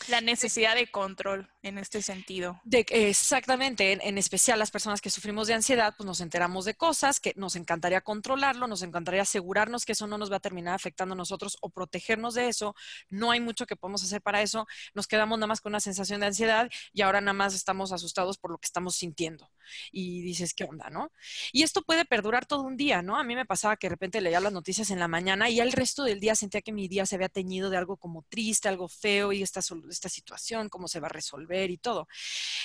La 0.09 0.21
necesidad 0.21 0.75
de 0.75 0.91
control 0.91 1.51
en 1.67 1.79
este 1.79 2.01
sentido. 2.01 2.61
De, 2.65 2.87
exactamente, 2.91 3.99
en, 4.01 4.19
especial 4.19 4.59
las 4.59 4.71
personas 4.71 5.01
que 5.01 5.11
sufrimos 5.11 5.49
de 5.49 5.55
ansiedad, 5.55 5.95
pues 5.97 6.07
nos 6.07 6.21
enteramos 6.21 6.65
de 6.65 6.75
cosas 6.75 7.19
que 7.19 7.33
nos 7.37 7.57
encantaría 7.57 8.01
controlarlo, 8.01 8.69
nos 8.69 8.83
encantaría 8.83 9.23
asegurarnos 9.23 9.85
que 9.85 9.93
eso 9.93 10.07
no 10.07 10.17
nos 10.17 10.31
va 10.31 10.37
a 10.37 10.41
terminar 10.41 10.75
afectando 10.75 11.15
a 11.15 11.17
nosotros 11.17 11.59
o 11.61 11.71
protegernos 11.71 12.35
de 12.35 12.49
eso. 12.49 12.77
No 13.11 13.33
hay 13.33 13.41
mucho 13.41 13.67
que 13.67 13.75
podemos 13.75 14.05
hacer 14.05 14.23
para 14.23 14.43
eso. 14.43 14.67
Nos 14.95 15.09
quedamos 15.09 15.39
nada 15.39 15.49
más 15.49 15.61
con 15.61 15.73
una 15.73 15.81
sensación 15.81 16.21
de 16.21 16.27
ansiedad 16.27 16.71
y 16.93 17.03
ahora 17.03 17.21
nada 17.21 17.33
más 17.33 17.53
estamos 17.53 17.91
asustados 17.93 18.39
por 18.39 18.53
lo 18.53 18.59
que 18.59 18.67
estamos 18.67 18.95
sintiendo. 18.95 19.51
Y 19.91 20.23
dices, 20.23 20.55
¿qué 20.55 20.65
onda, 20.65 20.89
no? 20.91 21.11
Y 21.53 21.65
esto 21.65 21.83
puede 21.83 22.05
perdurar 22.05 22.47
todo 22.47 22.63
un 22.63 22.77
día, 22.77 23.03
¿no? 23.03 23.17
A 23.17 23.25
mí 23.25 23.35
me 23.35 23.45
pasaba 23.45 23.77
que 23.77 23.89
de 23.89 23.91
repente 23.91 24.21
leía 24.21 24.39
las 24.39 24.53
noticias 24.53 24.91
en 24.91 25.01
la 25.01 25.09
mañana 25.09 25.51
y 25.51 25.59
el 25.59 25.73
resto 25.73 26.05
del 26.05 26.21
día 26.21 26.37
sentía 26.37 26.63
que 26.63 26.71
mi 26.71 26.87
día 26.87 27.07
se 27.07 27.17
había 27.17 27.29
teñido 27.29 27.71
de 27.71 27.77
algo 27.77 27.97
como 27.97 28.23
triste, 28.29 28.69
algo 28.69 28.89
feo 28.89 29.33
y 29.33 29.43
esta, 29.43 29.61
esta 29.91 30.09
situación, 30.09 30.69
cómo 30.69 30.87
se 30.87 31.01
va 31.01 31.09
a 31.09 31.11
resolver 31.11 31.56
y 31.71 31.79
todo. 31.79 32.09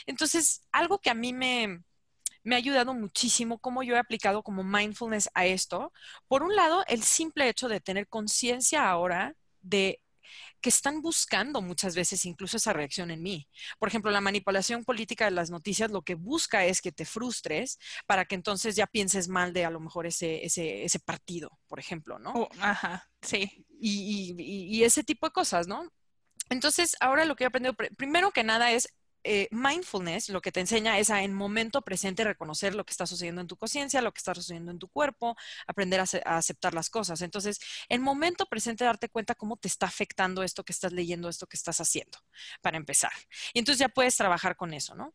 Entonces, 0.05 0.63
algo 0.71 0.99
que 0.99 1.09
a 1.09 1.15
mí 1.15 1.33
me, 1.33 1.81
me 2.43 2.55
ha 2.55 2.57
ayudado 2.57 2.93
muchísimo 2.93 3.59
cómo 3.59 3.83
yo 3.83 3.95
he 3.95 3.99
aplicado 3.99 4.43
como 4.43 4.63
mindfulness 4.63 5.29
a 5.33 5.45
esto. 5.45 5.93
Por 6.27 6.43
un 6.43 6.55
lado, 6.55 6.83
el 6.87 7.03
simple 7.03 7.49
hecho 7.49 7.67
de 7.67 7.81
tener 7.81 8.07
conciencia 8.07 8.89
ahora 8.89 9.35
de 9.61 10.01
que 10.61 10.69
están 10.69 11.01
buscando 11.01 11.61
muchas 11.61 11.95
veces 11.95 12.25
incluso 12.25 12.57
esa 12.57 12.73
reacción 12.73 13.11
en 13.11 13.21
mí. 13.21 13.47
Por 13.79 13.89
ejemplo, 13.89 14.11
la 14.11 14.21
manipulación 14.21 14.85
política 14.85 15.25
de 15.25 15.31
las 15.31 15.49
noticias 15.49 15.91
lo 15.91 16.03
que 16.03 16.15
busca 16.15 16.65
es 16.65 16.81
que 16.81 16.91
te 16.91 17.05
frustres 17.05 17.79
para 18.05 18.25
que 18.25 18.35
entonces 18.35 18.75
ya 18.75 18.87
pienses 18.87 19.27
mal 19.27 19.53
de 19.53 19.65
a 19.65 19.71
lo 19.71 19.79
mejor 19.79 20.05
ese, 20.05 20.45
ese, 20.45 20.83
ese 20.83 20.99
partido, 20.99 21.59
por 21.67 21.79
ejemplo, 21.79 22.19
¿no? 22.19 22.33
Oh, 22.33 22.49
ajá, 22.59 23.09
sí. 23.21 23.65
Y, 23.79 24.35
y, 24.37 24.77
y, 24.77 24.83
ese 24.83 25.03
tipo 25.03 25.25
de 25.25 25.31
cosas, 25.31 25.67
¿no? 25.67 25.91
Entonces, 26.51 26.95
ahora 26.99 27.25
lo 27.25 27.35
que 27.35 27.45
he 27.45 27.47
aprendido, 27.47 27.75
primero 27.97 28.31
que 28.31 28.43
nada, 28.43 28.71
es 28.71 28.93
eh, 29.23 29.47
mindfulness 29.51 30.29
lo 30.29 30.41
que 30.41 30.51
te 30.51 30.61
enseña 30.61 30.97
es 30.97 31.11
a 31.11 31.21
en 31.21 31.33
momento 31.33 31.83
presente 31.83 32.23
reconocer 32.23 32.73
lo 32.73 32.85
que 32.85 32.91
está 32.91 33.05
sucediendo 33.05 33.39
en 33.39 33.47
tu 33.47 33.55
conciencia, 33.55 34.01
lo 34.01 34.11
que 34.11 34.17
está 34.17 34.33
sucediendo 34.33 34.71
en 34.71 34.79
tu 34.79 34.89
cuerpo, 34.89 35.35
aprender 35.67 35.99
a, 35.99 36.05
aceptar 36.37 36.73
las 36.73 36.89
cosas. 36.89 37.21
Entonces, 37.21 37.59
en 37.87 38.01
momento 38.01 38.47
presente 38.47 38.83
darte 38.83 39.09
cuenta 39.09 39.35
cómo 39.35 39.57
te 39.57 39.67
está 39.67 39.85
afectando 39.85 40.41
esto 40.41 40.63
que 40.65 40.73
estás 40.73 40.91
leyendo, 40.91 41.29
esto 41.29 41.45
que 41.45 41.57
estás 41.57 41.79
haciendo, 41.79 42.17
para 42.61 42.77
empezar. 42.77 43.11
Y 43.53 43.59
entonces 43.59 43.79
ya 43.79 43.89
puedes 43.89 44.15
trabajar 44.17 44.55
con 44.55 44.73
eso, 44.73 44.95
¿no? 44.95 45.13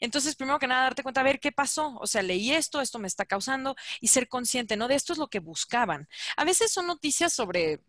Entonces, 0.00 0.34
primero 0.34 0.58
que 0.58 0.66
nada, 0.66 0.82
darte 0.82 1.02
cuenta, 1.04 1.20
a 1.20 1.24
ver 1.24 1.38
qué 1.38 1.52
pasó. 1.52 1.96
O 2.00 2.06
sea, 2.08 2.22
leí 2.22 2.52
esto, 2.52 2.80
esto 2.80 2.98
me 2.98 3.06
está 3.06 3.24
causando 3.24 3.76
y 4.00 4.08
ser 4.08 4.28
consciente, 4.28 4.76
¿no? 4.76 4.88
De 4.88 4.96
esto 4.96 5.12
es 5.12 5.18
lo 5.18 5.28
que 5.28 5.38
buscaban. 5.38 6.08
A 6.36 6.44
veces 6.44 6.72
son 6.72 6.86
noticias 6.88 7.32
sobre 7.32 7.80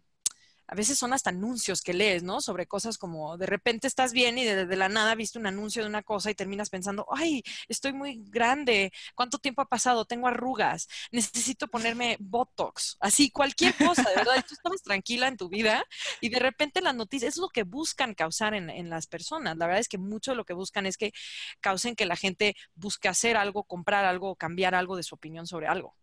a 0.68 0.76
veces 0.76 0.98
son 0.98 1.14
hasta 1.14 1.30
anuncios 1.30 1.82
que 1.82 1.94
lees, 1.94 2.24
¿no? 2.24 2.42
Sobre 2.42 2.68
cosas 2.68 2.98
como 2.98 3.38
de 3.38 3.46
repente 3.46 3.88
estás 3.88 4.14
bien 4.14 4.38
y 4.38 4.46
de, 4.46 4.66
la 4.76 4.90
nada 4.90 5.16
viste 5.16 5.40
un 5.40 5.48
anuncio 5.48 5.84
de 5.84 5.90
una 5.90 6.04
cosa 6.04 6.32
y 6.32 6.36
terminas 6.36 6.70
pensando, 6.70 7.06
ay, 7.12 7.44
estoy 7.68 7.94
muy 7.94 8.22
grande, 8.28 8.92
¿cuánto 9.16 9.38
tiempo 9.38 9.62
ha 9.62 9.70
pasado? 9.70 10.06
Tengo 10.06 10.28
arrugas, 10.28 10.88
necesito 11.12 11.68
ponerme 11.68 12.18
Botox, 12.20 12.98
así, 13.00 13.30
cualquier 13.30 13.76
cosa, 13.76 14.04
de 14.10 14.16
verdad, 14.16 14.46
tú 14.48 14.56
estabas 14.56 14.82
tranquila 14.82 15.28
en 15.28 15.38
tu 15.38 15.50
vida 15.50 15.86
y 16.22 16.30
de 16.30 16.40
repente 16.40 16.82
las 16.82 16.96
noticias, 16.96 17.36
es 17.36 17.38
lo 17.38 17.50
que 17.50 17.64
buscan 17.64 18.14
causar 18.14 18.54
en, 18.54 18.70
en 18.70 18.90
las 18.90 19.08
personas. 19.08 19.58
La 19.58 19.66
verdad 19.68 19.82
es 19.82 19.88
que 19.88 19.98
mucho 19.98 20.32
de 20.32 20.38
lo 20.38 20.46
que 20.46 20.54
buscan 20.54 20.86
es 20.86 20.98
que 20.98 21.14
causen 21.62 21.96
que 21.96 22.06
la 22.06 22.16
gente 22.16 22.56
busque 22.76 23.08
hacer 23.08 23.38
algo, 23.38 23.64
comprar 23.64 24.06
algo, 24.06 24.36
cambiar 24.36 24.76
algo 24.76 24.96
de 24.96 25.04
su 25.04 25.16
opinión 25.16 25.48
sobre 25.48 25.68
algo. 25.68 25.96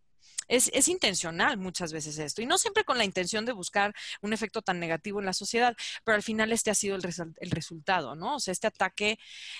Es, 0.49 0.71
intencional 0.89 1.59
muchas 1.59 1.93
veces 1.93 2.19
esto, 2.19 2.43
y 2.43 2.47
no 2.47 2.59
siempre 2.59 2.85
con 2.85 2.99
la 2.99 3.05
intención 3.05 3.45
de 3.45 3.53
buscar 3.53 3.95
un 4.21 4.33
efecto 4.33 4.63
tan 4.63 4.81
negativo 4.81 5.21
en 5.21 5.27
la 5.27 5.33
sociedad, 5.33 5.77
pero 6.05 6.17
al 6.17 6.23
final 6.23 6.53
este 6.53 6.71
ha 6.71 6.75
sido 6.75 6.97
el, 6.97 7.03
el 7.41 7.51
resultado, 7.51 8.15
¿no? 8.15 8.37
O 8.37 8.41
sea, 8.41 8.53
este 8.53 8.67
ataque 8.67 9.19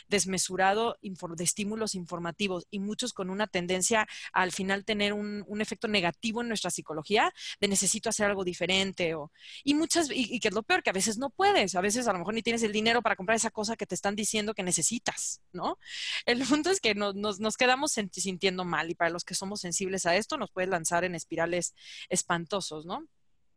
desmesurado 0.09 0.99
de 1.03 1.45
estímulos 1.45 1.95
informativos 1.95 2.67
y 2.71 2.79
muchos 2.79 3.13
con 3.13 3.31
una 3.31 3.47
tendencia 3.47 4.09
al 4.33 4.53
final 4.53 4.85
tener 4.85 5.13
un, 5.13 5.61
efecto 5.63 5.87
negativo 5.87 6.41
en 6.41 6.49
nuestra 6.49 6.73
psicología 6.73 7.33
de 7.61 7.69
necesito 7.69 8.09
hacer 8.09 8.27
algo 8.27 8.43
diferente 8.43 9.15
o, 9.15 9.31
y 9.63 9.75
muchas, 9.75 10.09
y, 10.13 10.41
que 10.41 10.49
es 10.49 10.55
lo 10.55 10.65
peor, 10.65 10.83
que 10.83 10.91
a 10.91 10.93
veces 10.93 11.19
no 11.19 11.31
puedes, 11.31 11.77
a 11.77 11.81
veces 11.81 12.09
a 12.09 12.13
lo 12.13 12.19
mejor 12.19 12.35
ni 12.35 12.43
tienes 12.43 12.65
el 12.65 12.73
dinero 12.73 13.01
para 13.01 13.15
comprar 13.15 13.37
esa 13.37 13.51
cosa 13.51 13.77
que 13.77 13.87
te 13.87 13.95
están 13.95 14.17
diciendo 14.17 14.55
que 14.55 14.65
necesitas, 14.65 15.41
¿no? 15.53 15.79
El 16.27 16.43
punto 16.45 16.71
es 16.71 16.81
que 16.81 16.97
nos, 16.97 17.15
nos, 17.15 17.39
nos 17.39 17.57
quedamos 17.57 17.93
sintiendo 17.93 18.65
mal 18.65 18.91
y 18.91 18.97
para 18.97 19.11
los 19.11 19.23
que 19.23 19.37
somos 19.37 19.61
sensibles 19.61 20.05
a 20.05 20.17
esto 20.17 20.37
nos 20.37 20.51
puede 20.51 20.67
lanzar 20.73 21.05
en 21.05 21.15
espirales 21.15 21.75
espantosos, 22.09 22.85
¿no? 22.85 23.07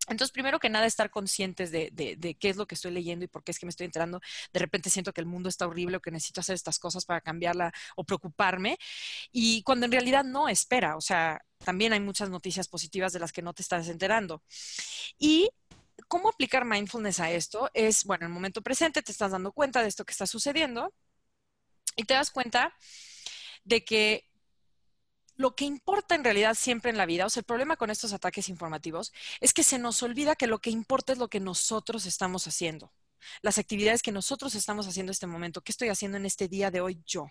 Entonces, 0.07 0.31
primero 0.31 0.60
que 0.60 0.69
nada, 0.69 0.86
estar 0.86 1.10
conscientes 1.10 1.72
de, 1.72 2.38
qué 2.39 2.50
es 2.50 2.57
lo 2.57 2.67
que 2.67 2.75
estoy 2.75 2.91
leyendo 2.91 3.25
y 3.25 3.27
por 3.27 3.43
qué 3.43 3.51
es 3.51 3.60
que 3.60 3.65
me 3.65 3.72
estoy 3.72 3.86
enterando. 3.86 4.22
De 4.53 4.60
repente 4.60 4.89
siento 4.89 5.13
que 5.13 5.22
el 5.22 5.27
mundo 5.27 5.50
está 5.50 5.65
horrible 5.65 5.98
o 5.98 6.01
que 6.01 6.12
necesito 6.12 6.41
hacer 6.41 6.53
estas 6.53 6.77
cosas 6.77 7.05
para 7.05 7.22
cambiarla 7.22 7.74
o 7.95 8.03
preocuparme. 8.03 8.77
Y 9.31 9.63
cuando 9.63 9.86
en 9.86 9.91
realidad 9.91 10.24
no, 10.24 10.48
espera. 10.48 10.95
O 10.95 11.01
sea, 11.01 11.41
también 11.63 11.91
hay 11.93 12.00
muchas 12.00 12.29
noticias 12.29 12.67
positivas 12.67 13.13
de 13.13 13.19
las 13.19 13.31
que 13.31 13.41
no 13.41 13.53
te 13.53 13.63
estás 13.63 13.88
enterando. 13.88 14.43
Y 15.17 15.50
cómo 16.07 16.29
aplicar 16.29 16.65
mindfulness 16.65 17.19
a 17.19 17.31
esto 17.31 17.69
es, 17.74 18.03
bueno, 18.03 18.25
en 18.25 18.31
el 18.31 18.34
momento 18.34 18.62
presente 18.62 19.01
te 19.01 19.12
estás 19.12 19.31
dando 19.31 19.51
cuenta 19.53 19.81
de 19.81 19.88
esto 19.88 20.05
que 20.05 20.12
está 20.12 20.27
sucediendo 20.27 20.93
y 21.95 22.03
te 22.03 22.13
das 22.13 22.29
cuenta 22.29 22.75
de 23.63 23.84
que 23.84 24.29
lo 25.36 25.56
que 25.56 25.65
importa 25.65 26.15
en 26.15 26.24
realidad 26.24 26.56
siempre 26.56 26.92
en 26.92 26.98
la 26.98 27.06
vida, 27.06 27.25
o 27.25 27.30
sea, 27.30 27.42
el 27.42 27.46
problema 27.46 27.77
con 27.77 27.89
estos 27.89 28.13
ataques 28.13 28.50
informativos 28.50 29.13
es 29.39 29.54
que 29.54 29.63
se 29.63 29.80
nos 29.80 30.01
olvida 30.04 30.36
que 30.36 30.48
lo 30.48 30.60
que 30.60 30.70
importa 30.70 31.13
es 31.13 31.20
lo 31.20 31.30
que 31.30 31.39
nosotros 31.39 32.06
estamos 32.06 32.48
haciendo, 32.48 32.92
las 33.42 33.58
actividades 33.58 34.01
que 34.01 34.12
nosotros 34.12 34.56
estamos 34.56 34.88
haciendo 34.88 35.12
en 35.12 35.15
este 35.15 35.27
momento, 35.27 35.62
qué 35.62 35.72
estoy 35.72 35.89
haciendo 35.89 36.18
en 36.18 36.25
este 36.25 36.48
día 36.48 36.72
de 36.72 36.82
hoy 36.82 37.01
yo 37.06 37.27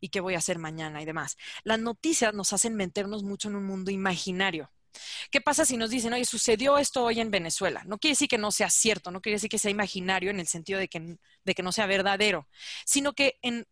y 0.00 0.08
qué 0.08 0.20
voy 0.20 0.34
a 0.34 0.38
hacer 0.38 0.58
mañana 0.58 1.00
y 1.02 1.04
demás. 1.04 1.36
Las 1.62 1.78
noticias 1.78 2.34
nos 2.34 2.52
hacen 2.52 2.74
meternos 2.74 3.22
mucho 3.22 3.48
en 3.48 3.56
un 3.56 3.66
mundo 3.66 3.90
imaginario 3.90 4.70
¿Qué 5.30 5.40
pasa 5.40 5.64
si 5.64 5.76
nos 5.76 5.90
dicen, 5.90 6.12
oye, 6.12 6.24
sucedió 6.24 6.78
esto 6.78 7.04
hoy 7.04 7.20
en 7.20 7.30
Venezuela? 7.30 7.82
No 7.86 7.98
quiere 7.98 8.12
decir 8.12 8.28
que 8.28 8.38
no 8.38 8.50
sea 8.50 8.70
cierto, 8.70 9.10
no 9.10 9.20
quiere 9.20 9.36
decir 9.36 9.50
que 9.50 9.58
sea 9.58 9.70
imaginario 9.70 10.30
en 10.30 10.40
el 10.40 10.46
sentido 10.46 10.78
de 10.78 10.88
que, 10.88 11.18
de 11.44 11.54
que 11.54 11.62
no 11.62 11.72
sea 11.72 11.86
verdadero, 11.86 12.48
sino 12.84 13.12
que 13.12 13.38
en, 13.42 13.66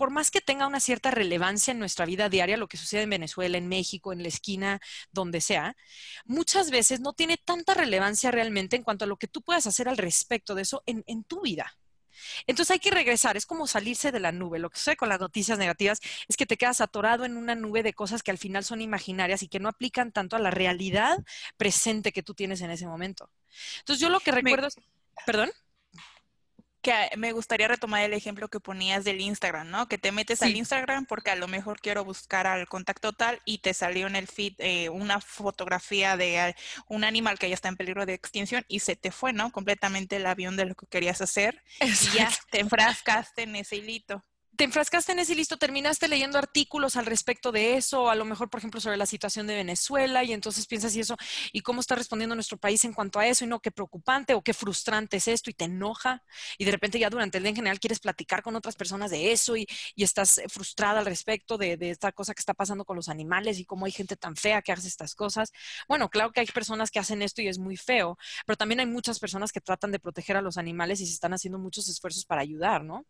por 0.00 0.10
más 0.10 0.30
que 0.30 0.40
tenga 0.40 0.66
una 0.66 0.80
cierta 0.80 1.10
relevancia 1.10 1.72
en 1.72 1.78
nuestra 1.78 2.06
vida 2.06 2.30
diaria, 2.30 2.56
lo 2.56 2.68
que 2.68 2.78
sucede 2.78 3.02
en 3.02 3.10
Venezuela, 3.10 3.58
en 3.58 3.68
México, 3.68 4.14
en 4.14 4.22
la 4.22 4.28
esquina, 4.28 4.80
donde 5.12 5.42
sea, 5.42 5.76
muchas 6.24 6.70
veces 6.70 7.00
no 7.00 7.12
tiene 7.12 7.36
tanta 7.36 7.74
relevancia 7.74 8.30
realmente 8.30 8.76
en 8.76 8.82
cuanto 8.82 9.04
a 9.04 9.08
lo 9.08 9.18
que 9.18 9.28
tú 9.28 9.42
puedas 9.42 9.66
hacer 9.66 9.90
al 9.90 9.98
respecto 9.98 10.54
de 10.54 10.62
eso 10.62 10.82
en, 10.86 11.04
en 11.06 11.22
tu 11.22 11.42
vida. 11.42 11.76
Entonces 12.46 12.70
hay 12.70 12.78
que 12.78 12.90
regresar, 12.90 13.36
es 13.36 13.44
como 13.44 13.66
salirse 13.66 14.10
de 14.10 14.20
la 14.20 14.32
nube. 14.32 14.58
Lo 14.58 14.70
que 14.70 14.78
sucede 14.78 14.96
con 14.96 15.10
las 15.10 15.20
noticias 15.20 15.58
negativas 15.58 16.00
es 16.28 16.38
que 16.38 16.46
te 16.46 16.56
quedas 16.56 16.80
atorado 16.80 17.26
en 17.26 17.36
una 17.36 17.54
nube 17.54 17.82
de 17.82 17.92
cosas 17.92 18.22
que 18.22 18.30
al 18.30 18.38
final 18.38 18.64
son 18.64 18.80
imaginarias 18.80 19.42
y 19.42 19.48
que 19.48 19.60
no 19.60 19.68
aplican 19.68 20.12
tanto 20.12 20.34
a 20.34 20.38
la 20.38 20.50
realidad 20.50 21.18
presente 21.58 22.10
que 22.12 22.22
tú 22.22 22.32
tienes 22.32 22.62
en 22.62 22.70
ese 22.70 22.86
momento. 22.86 23.28
Entonces 23.80 24.00
yo 24.00 24.08
lo 24.08 24.20
que 24.20 24.32
recuerdo 24.32 24.68
es, 24.68 24.78
perdón 25.26 25.50
que 26.80 27.10
me 27.16 27.32
gustaría 27.32 27.68
retomar 27.68 28.02
el 28.02 28.14
ejemplo 28.14 28.48
que 28.48 28.60
ponías 28.60 29.04
del 29.04 29.20
Instagram, 29.20 29.68
¿no? 29.68 29.88
Que 29.88 29.98
te 29.98 30.12
metes 30.12 30.42
al 30.42 30.56
Instagram 30.56 31.06
porque 31.06 31.30
a 31.30 31.36
lo 31.36 31.48
mejor 31.48 31.80
quiero 31.80 32.04
buscar 32.04 32.46
al 32.46 32.66
contacto 32.68 33.12
tal 33.12 33.40
y 33.44 33.58
te 33.58 33.74
salió 33.74 34.06
en 34.06 34.16
el 34.16 34.26
feed 34.26 34.54
eh, 34.58 34.88
una 34.88 35.20
fotografía 35.20 36.16
de 36.16 36.54
un 36.86 37.04
animal 37.04 37.38
que 37.38 37.48
ya 37.48 37.54
está 37.54 37.68
en 37.68 37.76
peligro 37.76 38.06
de 38.06 38.14
extinción 38.14 38.64
y 38.68 38.80
se 38.80 38.96
te 38.96 39.10
fue, 39.10 39.32
¿no? 39.32 39.52
Completamente 39.52 40.16
el 40.16 40.26
avión 40.26 40.56
de 40.56 40.66
lo 40.66 40.74
que 40.74 40.86
querías 40.86 41.20
hacer 41.20 41.62
y 41.80 42.16
ya 42.16 42.30
te 42.50 42.60
enfrascaste 42.60 43.42
en 43.42 43.56
ese 43.56 43.76
hilito 43.76 44.24
te 44.60 44.64
enfrascaste 44.64 45.12
en 45.12 45.20
ese 45.20 45.34
listo, 45.34 45.56
terminaste 45.56 46.06
leyendo 46.06 46.36
artículos 46.36 46.96
al 46.96 47.06
respecto 47.06 47.50
de 47.50 47.78
eso, 47.78 48.10
a 48.10 48.14
lo 48.14 48.26
mejor, 48.26 48.50
por 48.50 48.58
ejemplo, 48.58 48.78
sobre 48.78 48.98
la 48.98 49.06
situación 49.06 49.46
de 49.46 49.54
Venezuela, 49.54 50.22
y 50.22 50.34
entonces 50.34 50.66
piensas 50.66 50.94
y 50.96 51.00
eso, 51.00 51.16
y 51.50 51.62
cómo 51.62 51.80
está 51.80 51.94
respondiendo 51.94 52.34
nuestro 52.34 52.58
país 52.58 52.84
en 52.84 52.92
cuanto 52.92 53.18
a 53.18 53.26
eso, 53.26 53.42
y 53.42 53.48
no, 53.48 53.60
qué 53.60 53.70
preocupante 53.70 54.34
o 54.34 54.42
qué 54.42 54.52
frustrante 54.52 55.16
es 55.16 55.28
esto, 55.28 55.48
y 55.48 55.54
te 55.54 55.64
enoja, 55.64 56.22
y 56.58 56.66
de 56.66 56.72
repente 56.72 56.98
ya 56.98 57.08
durante 57.08 57.38
el 57.38 57.44
día 57.44 57.48
en 57.48 57.56
general 57.56 57.80
quieres 57.80 58.00
platicar 58.00 58.42
con 58.42 58.54
otras 58.54 58.76
personas 58.76 59.10
de 59.10 59.32
eso, 59.32 59.56
y, 59.56 59.66
estás 59.96 60.36
eh, 60.36 60.44
frustrada 60.50 60.98
al 60.98 61.06
respecto 61.06 61.56
de, 61.56 61.78
de, 61.78 61.88
esta 61.88 62.12
cosa 62.12 62.34
que 62.34 62.40
está 62.40 62.52
pasando 62.52 62.84
con 62.84 62.96
los 62.96 63.08
animales 63.08 63.58
y 63.58 63.64
cómo 63.64 63.86
hay 63.86 63.92
gente 63.92 64.14
tan 64.16 64.36
fea 64.36 64.60
que 64.60 64.72
hace 64.72 64.88
estas 64.88 65.14
cosas. 65.14 65.52
Bueno, 65.88 66.10
claro 66.10 66.32
que 66.32 66.40
hay 66.40 66.46
personas 66.46 66.90
que 66.90 66.98
hacen 66.98 67.22
esto 67.22 67.40
y 67.40 67.48
es 67.48 67.58
muy 67.58 67.78
feo, 67.78 68.18
pero 68.44 68.58
también 68.58 68.80
hay 68.80 68.86
muchas 68.86 69.20
personas 69.20 69.52
que 69.52 69.62
tratan 69.62 69.90
de 69.90 69.98
proteger 70.00 70.36
a 70.36 70.42
los 70.42 70.58
animales 70.58 71.00
y 71.00 71.06
se 71.06 71.14
están 71.14 71.32
haciendo 71.32 71.58
muchos 71.58 71.88
esfuerzos 71.88 72.26
para 72.26 72.42
ayudar, 72.42 72.84
¿no? 72.84 73.06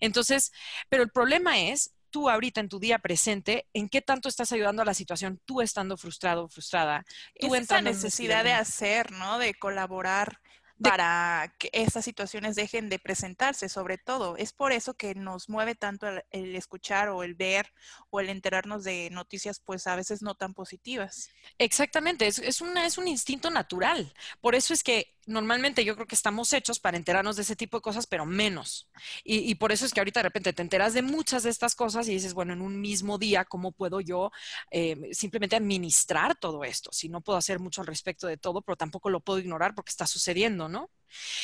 Entonces, 0.00 0.52
pero 0.90 1.02
el 1.02 1.10
problema 1.10 1.58
es 1.58 1.94
tú 2.10 2.28
ahorita 2.28 2.60
en 2.60 2.68
tu 2.68 2.78
día 2.78 2.98
presente, 2.98 3.68
¿en 3.72 3.88
qué 3.88 4.02
tanto 4.02 4.28
estás 4.28 4.52
ayudando 4.52 4.82
a 4.82 4.84
la 4.84 4.94
situación? 4.94 5.40
Tú 5.46 5.62
estando 5.62 5.96
frustrado 5.96 6.44
o 6.44 6.48
frustrada. 6.48 7.06
Tú 7.38 7.54
es 7.54 7.62
esa 7.62 7.80
necesidad 7.80 8.44
de 8.44 8.52
hacer, 8.52 9.12
¿no? 9.12 9.38
De 9.38 9.54
colaborar 9.54 10.40
para 10.82 11.54
que 11.58 11.68
estas 11.72 12.04
situaciones 12.04 12.56
dejen 12.56 12.88
de 12.88 12.98
presentarse, 12.98 13.68
sobre 13.68 13.98
todo. 13.98 14.36
Es 14.36 14.52
por 14.52 14.72
eso 14.72 14.94
que 14.94 15.14
nos 15.14 15.48
mueve 15.48 15.74
tanto 15.74 16.06
el, 16.30 16.56
escuchar 16.56 17.10
o 17.10 17.22
el 17.22 17.34
ver 17.34 17.72
o 18.08 18.20
el 18.20 18.30
enterarnos 18.30 18.82
de 18.82 19.10
noticias, 19.10 19.60
pues 19.60 19.86
a 19.86 19.94
veces 19.94 20.22
no 20.22 20.34
tan 20.34 20.54
positivas. 20.54 21.28
Exactamente, 21.58 22.26
es, 22.26 22.38
es, 22.38 22.60
una, 22.60 22.86
es 22.86 22.96
un 22.96 23.08
instinto 23.08 23.50
natural. 23.50 24.12
Por 24.40 24.54
eso 24.54 24.72
es 24.72 24.82
que 24.82 25.14
normalmente 25.30 25.84
yo 25.84 25.94
creo 25.94 26.06
que 26.06 26.14
estamos 26.14 26.52
hechos 26.52 26.80
para 26.80 26.96
enterarnos 26.96 27.36
de 27.36 27.42
ese 27.42 27.56
tipo 27.56 27.78
de 27.78 27.82
cosas, 27.82 28.06
pero 28.06 28.26
menos. 28.26 28.90
Y, 29.24 29.54
por 29.54 29.72
eso 29.72 29.86
es 29.86 29.92
que 29.92 30.00
ahorita 30.00 30.20
de 30.20 30.24
repente 30.24 30.52
te 30.52 30.62
enteras 30.62 30.92
de 30.94 31.02
muchas 31.02 31.42
de 31.44 31.50
estas 31.50 31.74
cosas 31.74 32.08
y 32.08 32.12
dices, 32.12 32.34
bueno, 32.34 32.52
en 32.52 32.60
un 32.60 32.80
mismo 32.80 33.18
día, 33.18 33.44
¿cómo 33.44 33.72
puedo 33.72 34.00
yo 34.00 34.30
eh, 34.70 35.10
simplemente 35.12 35.56
administrar 35.56 36.36
todo 36.38 36.64
esto? 36.64 36.90
Si 36.92 37.08
no 37.08 37.20
puedo 37.20 37.38
hacer 37.38 37.60
mucho 37.60 37.80
al 37.80 37.86
respecto 37.86 38.26
de 38.26 38.36
todo, 38.36 38.62
pero 38.62 38.76
tampoco 38.76 39.10
lo 39.10 39.20
puedo 39.20 39.38
ignorar 39.38 39.74
porque 39.74 39.90
está 39.90 40.06
sucediendo, 40.06 40.68
¿no? 40.68 40.90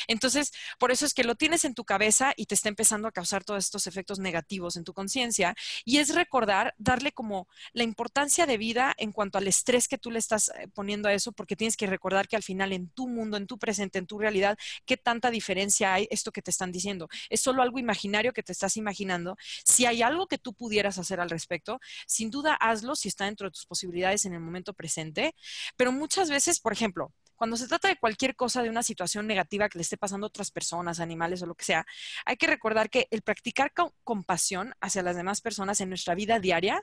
Entonces, 0.08 0.52
por 0.78 0.90
eso 0.90 1.06
es 1.06 1.14
que 1.14 1.24
lo 1.24 1.34
tienes 1.34 1.64
en 1.64 1.74
tu 1.74 1.84
cabeza 1.84 2.32
y 2.36 2.46
te 2.46 2.54
está 2.54 2.68
empezando 2.68 3.08
a 3.08 3.12
causar 3.12 3.44
todos 3.44 3.64
estos 3.64 3.86
efectos 3.86 4.18
negativos 4.18 4.76
en 4.76 4.84
tu 4.84 4.92
conciencia. 4.92 5.54
Y 5.84 5.98
es 5.98 6.14
recordar, 6.14 6.74
darle 6.78 7.12
como 7.12 7.48
la 7.72 7.82
importancia 7.82 8.46
de 8.46 8.58
vida 8.58 8.94
en 8.98 9.12
cuanto 9.12 9.38
al 9.38 9.48
estrés 9.48 9.88
que 9.88 9.98
tú 9.98 10.10
le 10.10 10.18
estás 10.18 10.48
eh, 10.48 10.68
poniendo 10.74 11.08
a 11.08 11.14
eso, 11.14 11.32
porque 11.32 11.56
tienes 11.56 11.76
que 11.76 11.86
recordar 11.86 12.28
que 12.28 12.36
al 12.36 12.42
final 12.42 12.72
en 12.72 12.88
tu 12.90 13.08
mundo, 13.08 13.36
en 13.36 13.46
tu 13.46 13.58
presente, 13.58 13.98
en 13.98 14.06
tu 14.06 14.18
realidad, 14.18 14.58
qué 14.84 14.96
tanta 14.96 15.30
diferencia 15.30 15.94
hay 15.94 16.08
esto 16.10 16.32
que 16.32 16.42
te 16.42 16.50
están 16.50 16.72
diciendo. 16.72 17.08
Es 17.30 17.40
solo 17.40 17.62
algo 17.62 17.78
imaginario 17.78 18.32
que 18.32 18.42
te 18.42 18.52
estás 18.52 18.76
imaginando. 18.76 19.36
Si 19.64 19.86
hay 19.86 20.02
algo 20.02 20.26
que 20.26 20.38
tú 20.38 20.54
pudieras 20.54 20.98
hacer 20.98 21.20
al 21.20 21.30
respecto, 21.30 21.80
sin 22.06 22.30
duda 22.30 22.54
hazlo 22.54 22.96
si 22.96 23.08
está 23.08 23.24
dentro 23.26 23.48
de 23.48 23.52
tus 23.52 23.66
posibilidades 23.66 24.24
en 24.24 24.34
el 24.34 24.40
momento 24.40 24.74
presente. 24.74 25.34
Pero 25.76 25.92
muchas 25.92 26.30
veces, 26.30 26.60
por 26.60 26.72
ejemplo, 26.72 27.12
cuando 27.36 27.56
se 27.56 27.68
trata 27.68 27.88
de 27.88 27.96
cualquier 27.96 28.34
cosa, 28.34 28.62
de 28.62 28.70
una 28.70 28.82
situación 28.82 29.26
negativa 29.26 29.68
que 29.68 29.78
le 29.78 29.82
esté 29.82 29.96
pasando 29.96 30.26
a 30.26 30.28
otras 30.28 30.50
personas, 30.50 31.00
animales 31.00 31.42
o 31.42 31.46
lo 31.46 31.54
que 31.54 31.64
sea, 31.64 31.86
hay 32.24 32.36
que 32.36 32.46
recordar 32.46 32.90
que 32.90 33.08
el 33.10 33.22
practicar 33.22 33.72
compasión 34.04 34.74
hacia 34.80 35.02
las 35.02 35.16
demás 35.16 35.40
personas 35.40 35.80
en 35.80 35.88
nuestra 35.88 36.14
vida 36.14 36.40
diaria, 36.40 36.82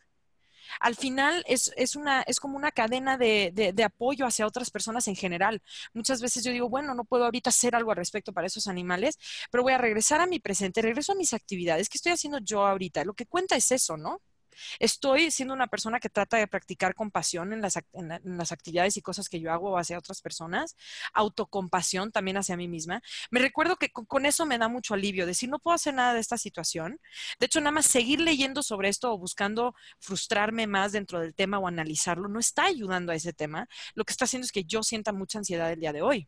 al 0.80 0.96
final 0.96 1.44
es, 1.48 1.96
una, 1.96 2.22
es 2.24 2.40
como 2.40 2.58
una 2.58 2.72
cadena 2.72 3.18
de, 3.18 3.52
de, 3.54 3.84
apoyo 3.84 4.26
hacia 4.26 4.48
otras 4.48 4.72
personas 4.72 5.08
en 5.08 5.16
general. 5.16 5.62
Muchas 5.94 6.22
veces 6.22 6.44
yo 6.44 6.52
digo, 6.52 6.70
bueno, 6.70 6.94
no 6.94 7.06
puedo 7.06 7.26
ahorita 7.26 7.50
hacer 7.50 7.76
algo 7.76 7.92
al 7.92 7.98
respecto 7.98 8.34
para 8.34 8.48
esos 8.48 8.68
animales, 8.68 9.18
pero 9.52 9.64
voy 9.64 9.74
a 9.74 9.78
regresar 9.78 10.22
a 10.22 10.28
mi 10.28 10.40
presente, 10.40 10.82
regreso 10.82 11.12
a 11.12 11.16
mis 11.16 11.34
actividades. 11.34 11.90
¿Qué 11.90 11.98
estoy 11.98 12.14
haciendo 12.14 12.40
yo 12.40 12.66
ahorita? 12.66 13.04
Lo 13.04 13.14
que 13.14 13.26
cuenta 13.26 13.56
es 13.56 13.72
eso, 13.72 13.98
¿no? 13.98 14.22
Estoy 14.80 15.32
siendo 15.32 15.54
una 15.54 15.68
persona 15.68 16.00
que 16.00 16.10
trata 16.10 16.38
de 16.38 16.48
practicar 16.48 16.96
compasión 16.96 17.54
en 17.54 17.62
las, 17.62 17.78
actividades 18.52 18.98
y 18.98 19.02
cosas 19.02 19.30
que 19.30 19.40
yo 19.40 19.52
hago 19.52 19.78
hacia 19.78 19.98
otras 19.98 20.22
personas, 20.22 20.76
autocompasión 21.14 22.12
también 22.12 22.38
hacia 22.38 22.58
mí 22.58 22.68
misma. 22.68 23.02
Me 23.32 23.40
recuerdo 23.40 23.76
que 23.78 23.90
con, 23.92 24.26
eso 24.26 24.46
me 24.46 24.58
da 24.58 24.68
mucho 24.68 24.94
alivio, 24.94 25.26
decir, 25.26 25.50
no 25.50 25.60
puedo 25.60 25.76
hacer 25.76 25.94
nada 25.94 26.14
de 26.14 26.20
esta 26.20 26.38
situación. 26.38 27.00
De 27.40 27.46
hecho, 27.46 27.60
nada 27.60 27.72
más 27.72 27.86
seguir 27.86 28.20
leyendo 28.22 28.64
sobre 28.64 28.90
esto 28.90 29.14
o 29.14 29.18
buscando 29.18 29.76
frustrarme 30.00 30.68
más 30.68 30.92
dentro 30.92 31.20
del 31.20 31.34
tema 31.36 31.60
o 31.60 31.68
analizarlo 31.68 32.28
no 32.28 32.40
está 32.40 32.66
ayudando 32.66 33.12
a 33.12 33.16
ese 33.16 33.34
tema. 33.34 33.68
Lo 33.96 34.06
que 34.06 34.12
está 34.12 34.26
haciendo 34.26 34.46
es 34.46 34.52
que 34.52 34.64
yo 34.66 34.84
sienta 34.84 35.14
mucha 35.14 35.40
ansiedad 35.40 35.72
el 35.72 35.80
día 35.80 35.94
de 35.94 36.02
hoy 36.02 36.28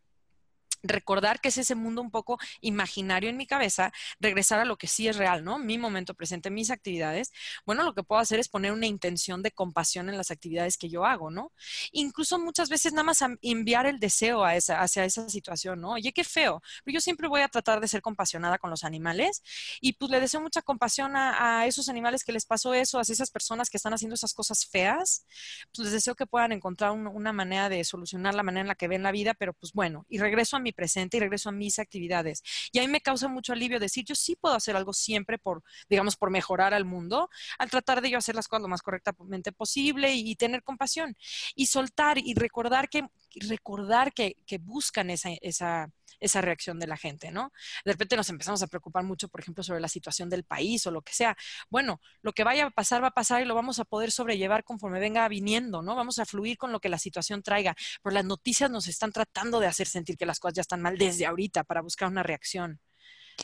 recordar 0.87 1.39
que 1.41 1.49
es 1.49 1.57
ese 1.57 1.75
mundo 1.75 2.01
un 2.01 2.11
poco 2.11 2.37
imaginario 2.61 3.29
en 3.29 3.37
mi 3.37 3.47
cabeza, 3.47 3.91
regresar 4.19 4.59
a 4.59 4.65
lo 4.65 4.77
que 4.77 4.87
sí 4.87 5.07
es 5.07 5.17
real, 5.17 5.43
¿no? 5.43 5.57
Mi 5.57 5.77
momento 5.77 6.13
presente, 6.13 6.49
mis 6.49 6.71
actividades. 6.71 7.31
Bueno, 7.65 7.83
lo 7.83 7.93
que 7.93 8.03
puedo 8.03 8.21
hacer 8.21 8.39
es 8.39 8.49
poner 8.49 8.71
una 8.71 8.85
intención 8.87 9.41
de 9.41 9.51
compasión 9.51 10.09
en 10.09 10.17
las 10.17 10.31
actividades 10.31 10.77
que 10.77 10.89
yo 10.89 11.05
hago, 11.05 11.31
¿no? 11.31 11.51
Incluso 11.91 12.39
muchas 12.39 12.69
veces 12.69 12.93
nada 12.93 13.03
más 13.03 13.23
enviar 13.41 13.85
el 13.85 13.99
deseo 13.99 14.43
a 14.43 14.55
esa, 14.55 14.81
hacia 14.81 15.05
esa 15.05 15.29
situación, 15.29 15.81
¿no? 15.81 15.91
Oye, 15.93 16.13
qué 16.13 16.23
feo. 16.23 16.61
Pero 16.83 16.95
yo 16.95 17.01
siempre 17.01 17.27
voy 17.27 17.41
a 17.41 17.47
tratar 17.47 17.79
de 17.79 17.87
ser 17.87 18.01
compasionada 18.01 18.57
con 18.57 18.69
los 18.69 18.83
animales 18.83 19.41
y 19.81 19.93
pues 19.93 20.11
le 20.11 20.19
deseo 20.19 20.41
mucha 20.41 20.61
compasión 20.61 21.13
a, 21.15 21.65
esos 21.65 21.89
animales 21.89 22.23
que 22.23 22.31
les 22.31 22.45
pasó 22.45 22.73
eso, 22.73 22.99
a 22.99 23.01
esas 23.01 23.31
personas 23.31 23.69
que 23.69 23.77
están 23.77 23.93
haciendo 23.93 24.15
esas 24.15 24.33
cosas 24.33 24.65
feas. 24.65 25.25
Pues 25.73 25.85
les 25.85 25.93
deseo 25.93 26.15
que 26.15 26.25
puedan 26.25 26.51
encontrar 26.51 26.91
una 26.91 27.33
manera 27.33 27.69
de 27.69 27.83
solucionar 27.83 28.35
la 28.35 28.43
manera 28.43 28.61
en 28.61 28.67
la 28.67 28.75
que 28.75 28.87
ven 28.87 29.03
la 29.03 29.11
vida, 29.11 29.33
pero 29.33 29.53
pues 29.53 29.73
bueno, 29.73 30.05
y 30.09 30.19
regreso 30.19 30.57
a 30.57 30.59
mi 30.59 30.71
presente 30.75 31.17
y 31.17 31.19
regreso 31.19 31.49
a 31.49 31.51
mis 31.51 31.79
actividades. 31.79 32.43
Y 32.71 32.79
ahí 32.79 32.87
me 32.87 33.01
causa 33.01 33.27
mucho 33.27 33.53
alivio 33.53 33.79
decir, 33.79 34.05
yo 34.05 34.15
sí 34.15 34.35
puedo 34.35 34.55
hacer 34.55 34.75
algo 34.75 34.93
siempre 34.93 35.37
por, 35.37 35.63
digamos, 35.89 36.15
por 36.15 36.29
mejorar 36.29 36.73
al 36.73 36.85
mundo, 36.85 37.29
al 37.57 37.69
tratar 37.69 38.01
de 38.01 38.11
yo 38.11 38.17
hacer 38.17 38.35
las 38.35 38.47
cosas 38.47 38.61
lo 38.61 38.67
más 38.67 38.81
correctamente 38.81 39.51
posible 39.51 40.13
y, 40.13 40.35
tener 40.35 40.63
compasión. 40.63 41.15
Y 41.55 41.67
soltar 41.67 42.17
y 42.17 42.33
recordar 42.33 42.89
que, 42.89 43.07
recordar 43.47 44.13
que, 44.13 44.37
que 44.45 44.57
buscan 44.57 45.09
esa, 45.09 45.29
esa 45.41 45.89
esa 46.19 46.41
reacción 46.41 46.79
de 46.79 46.87
la 46.87 46.97
gente, 46.97 47.31
¿no? 47.31 47.51
De 47.83 47.91
repente 47.91 48.15
nos 48.15 48.29
empezamos 48.29 48.61
a 48.63 48.67
preocupar 48.67 49.03
mucho, 49.03 49.27
por 49.27 49.41
ejemplo, 49.41 49.63
sobre 49.63 49.79
la 49.79 49.87
situación 49.87 50.29
del 50.29 50.43
país 50.43 50.85
o 50.87 50.91
lo 50.91 51.01
que 51.01 51.13
sea. 51.13 51.35
Bueno, 51.69 52.01
lo 52.21 52.33
que 52.33 52.43
vaya 52.43 52.65
a 52.65 52.71
pasar 52.71 53.03
va 53.03 53.07
a 53.07 53.11
pasar 53.11 53.41
y 53.41 53.45
lo 53.45 53.55
vamos 53.55 53.79
a 53.79 53.85
poder 53.85 54.11
sobrellevar 54.11 54.63
conforme 54.63 54.99
venga 54.99 55.27
viniendo, 55.27 55.81
¿no? 55.81 55.95
Vamos 55.95 56.19
a 56.19 56.25
fluir 56.25 56.57
con 56.57 56.71
lo 56.71 56.79
que 56.79 56.89
la 56.89 56.99
situación 56.99 57.43
traiga. 57.43 57.75
Pero 58.03 58.13
las 58.13 58.25
noticias 58.25 58.69
nos 58.69 58.87
están 58.87 59.11
tratando 59.11 59.59
de 59.59 59.67
hacer 59.67 59.87
sentir 59.87 60.17
que 60.17 60.25
las 60.25 60.39
cosas 60.39 60.55
ya 60.55 60.61
están 60.61 60.81
mal 60.81 60.97
desde 60.97 61.25
ahorita 61.25 61.63
para 61.63 61.81
buscar 61.81 62.09
una 62.09 62.23
reacción, 62.23 62.79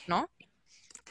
¿no? 0.07 0.29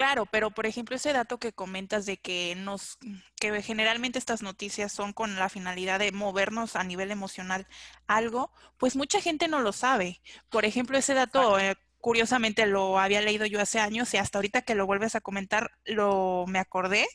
Claro, 0.00 0.24
pero 0.24 0.50
por 0.50 0.64
ejemplo 0.64 0.96
ese 0.96 1.12
dato 1.12 1.38
que 1.38 1.52
comentas 1.52 2.06
de 2.06 2.16
que 2.16 2.54
nos, 2.56 2.96
que 3.38 3.60
generalmente 3.60 4.18
estas 4.18 4.40
noticias 4.40 4.90
son 4.92 5.12
con 5.12 5.36
la 5.36 5.50
finalidad 5.50 5.98
de 5.98 6.10
movernos 6.10 6.74
a 6.74 6.84
nivel 6.84 7.10
emocional 7.10 7.66
algo, 8.06 8.50
pues 8.78 8.96
mucha 8.96 9.20
gente 9.20 9.46
no 9.46 9.60
lo 9.60 9.72
sabe. 9.72 10.22
Por 10.48 10.64
ejemplo 10.64 10.96
ese 10.96 11.12
dato, 11.12 11.58
eh, 11.58 11.76
curiosamente 11.98 12.64
lo 12.64 12.98
había 12.98 13.20
leído 13.20 13.44
yo 13.44 13.60
hace 13.60 13.78
años 13.78 14.14
y 14.14 14.16
hasta 14.16 14.38
ahorita 14.38 14.62
que 14.62 14.74
lo 14.74 14.86
vuelves 14.86 15.16
a 15.16 15.20
comentar 15.20 15.70
lo 15.84 16.46
me 16.48 16.60
acordé 16.60 17.06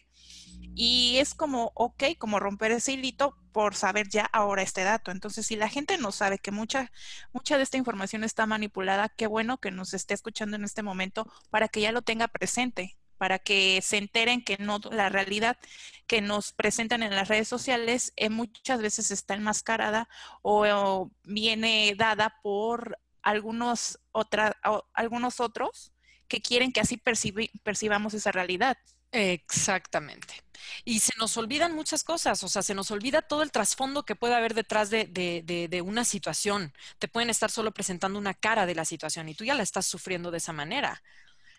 y 0.76 1.18
es 1.20 1.34
como, 1.34 1.72
ok, 1.76 2.04
como 2.20 2.40
romper 2.40 2.72
ese 2.72 2.94
hilito 2.94 3.36
por 3.56 3.74
saber 3.74 4.10
ya 4.10 4.26
ahora 4.34 4.64
este 4.64 4.84
dato. 4.84 5.12
Entonces, 5.12 5.48
si 5.48 5.56
la 5.56 5.70
gente 5.70 5.98
no 5.98 6.12
sabe 6.12 6.40
que 6.40 6.52
mucha, 6.52 6.92
mucha 7.32 7.56
de 7.56 7.64
esta 7.64 7.78
información 7.78 8.26
está 8.26 8.46
manipulada, 8.46 9.08
qué 9.08 9.28
bueno 9.28 9.60
que 9.62 9.72
nos 9.72 9.94
esté 9.94 10.14
escuchando 10.14 10.58
en 10.58 10.66
este 10.66 10.84
momento 10.84 11.26
para 11.52 11.70
que 11.70 11.80
ya 11.80 11.94
lo 11.94 12.02
tenga 12.02 12.28
presente 12.28 12.98
para 13.18 13.40
que 13.40 13.82
se 13.82 13.96
enteren 13.96 14.44
que 14.44 14.58
no 14.58 14.82
la 14.92 15.08
realidad 15.08 15.58
que 16.06 16.20
nos 16.20 16.52
presentan 16.52 17.02
en 17.02 17.16
las 17.16 17.30
redes 17.30 17.48
sociales 17.48 18.12
eh, 18.18 18.30
muchas 18.30 18.82
veces 18.82 19.10
está 19.10 19.36
enmascarada 19.36 20.10
o, 20.42 21.10
viene 21.24 21.96
dada 21.98 22.36
por 22.44 23.00
algunos, 23.22 24.02
otra, 24.12 24.58
algunos 24.94 25.40
otros 25.40 25.94
que 26.28 26.42
quieren 26.42 26.74
que 26.74 26.82
así 26.82 26.98
percibamos 26.98 28.14
esa 28.14 28.34
realidad. 28.34 28.78
Exactamente. 29.18 30.44
Y 30.84 31.00
se 31.00 31.14
nos 31.18 31.38
olvidan 31.38 31.74
muchas 31.74 32.04
cosas, 32.04 32.44
o 32.44 32.50
sea, 32.50 32.62
se 32.64 32.74
nos 32.74 32.92
olvida 32.92 33.22
todo 33.22 33.44
el 33.44 33.52
trasfondo 33.52 34.04
que 34.04 34.18
puede 34.18 34.36
haber 34.36 34.54
detrás 34.54 34.90
de, 34.90 35.06
de, 35.06 35.68
de, 35.70 35.82
una 35.82 36.04
situación. 36.04 36.74
Te 37.00 37.08
pueden 37.08 37.30
estar 37.30 37.50
solo 37.50 37.72
presentando 37.72 38.20
una 38.20 38.34
cara 38.34 38.66
de 38.66 38.76
la 38.76 38.84
situación 38.84 39.30
y 39.30 39.36
tú 39.36 39.46
ya 39.46 39.56
la 39.56 39.64
estás 39.64 39.86
sufriendo 39.86 40.32
de 40.32 40.40
esa 40.40 40.52
manera. 40.52 41.02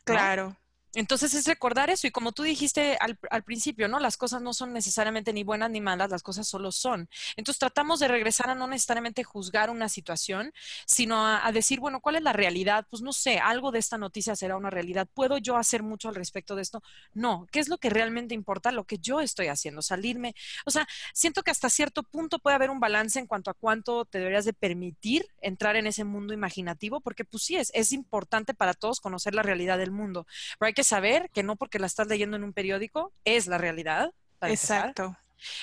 Claro. 0.04 0.58
Entonces 0.96 1.34
es 1.34 1.46
recordar 1.46 1.90
eso 1.90 2.06
y 2.06 2.10
como 2.10 2.32
tú 2.32 2.42
dijiste 2.42 2.96
al, 2.98 3.42
principio, 3.42 3.86
¿no? 3.86 4.00
Las 4.00 4.16
cosas 4.16 4.40
no 4.40 4.54
son 4.54 4.72
necesariamente 4.72 5.34
ni 5.34 5.44
buenas 5.44 5.70
ni 5.70 5.82
malas, 5.82 6.08
las 6.08 6.22
cosas 6.22 6.48
solo 6.48 6.72
son. 6.72 7.10
Entonces 7.36 7.58
tratamos 7.58 8.00
de 8.00 8.08
regresar 8.08 8.48
a 8.48 8.54
no 8.54 8.66
necesariamente 8.66 9.22
juzgar 9.22 9.68
una 9.68 9.90
situación, 9.90 10.54
sino 10.86 11.26
a, 11.26 11.52
decir, 11.52 11.80
bueno, 11.80 12.00
¿cuál 12.00 12.16
es 12.16 12.22
la 12.22 12.32
realidad? 12.32 12.86
Pues 12.88 13.02
no 13.02 13.12
sé, 13.12 13.38
algo 13.38 13.72
de 13.72 13.78
esta 13.78 13.98
noticia 13.98 14.34
será 14.36 14.56
una 14.56 14.70
realidad. 14.70 15.06
¿Puedo 15.12 15.36
yo 15.36 15.58
hacer 15.58 15.82
mucho 15.82 16.08
al 16.08 16.14
respecto 16.14 16.56
de 16.56 16.62
esto? 16.62 16.82
No, 17.12 17.46
¿qué 17.52 17.60
es 17.60 17.68
lo 17.68 17.76
que 17.76 17.90
realmente 17.90 18.34
importa? 18.34 18.72
Lo 18.72 18.84
que 18.84 18.96
yo 18.96 19.20
estoy 19.20 19.48
haciendo, 19.48 19.82
salirme. 19.82 20.34
O 20.64 20.70
sea, 20.70 20.88
siento 21.12 21.42
que 21.42 21.50
hasta 21.50 21.68
cierto 21.68 22.04
punto 22.04 22.38
puede 22.38 22.56
haber 22.56 22.70
un 22.70 22.80
balance 22.80 23.18
en 23.18 23.26
cuanto 23.26 23.50
a 23.50 23.54
cuánto 23.54 24.06
te 24.06 24.16
deberías 24.16 24.46
de 24.46 24.54
permitir 24.54 25.28
entrar 25.42 25.76
en 25.76 25.86
ese 25.86 26.04
mundo 26.04 26.32
imaginativo, 26.32 27.00
porque 27.00 27.26
pues 27.26 27.42
sí, 27.42 27.56
es, 27.56 27.70
es 27.74 27.92
importante 27.92 28.54
para 28.54 28.72
todos 28.72 28.98
conocer 28.98 29.34
la 29.34 29.42
realidad 29.42 29.76
del 29.76 29.90
mundo, 29.90 30.26
pero 30.58 30.68
hay 30.68 30.72
que 30.72 30.85
saber 30.86 31.30
que 31.30 31.42
no 31.42 31.56
porque 31.56 31.78
la 31.78 31.86
estás 31.86 32.06
leyendo 32.06 32.36
en 32.36 32.44
un 32.44 32.52
periódico 32.52 33.12
es 33.24 33.46
la 33.46 33.58
realidad. 33.58 34.12
Exacto. 34.40 35.16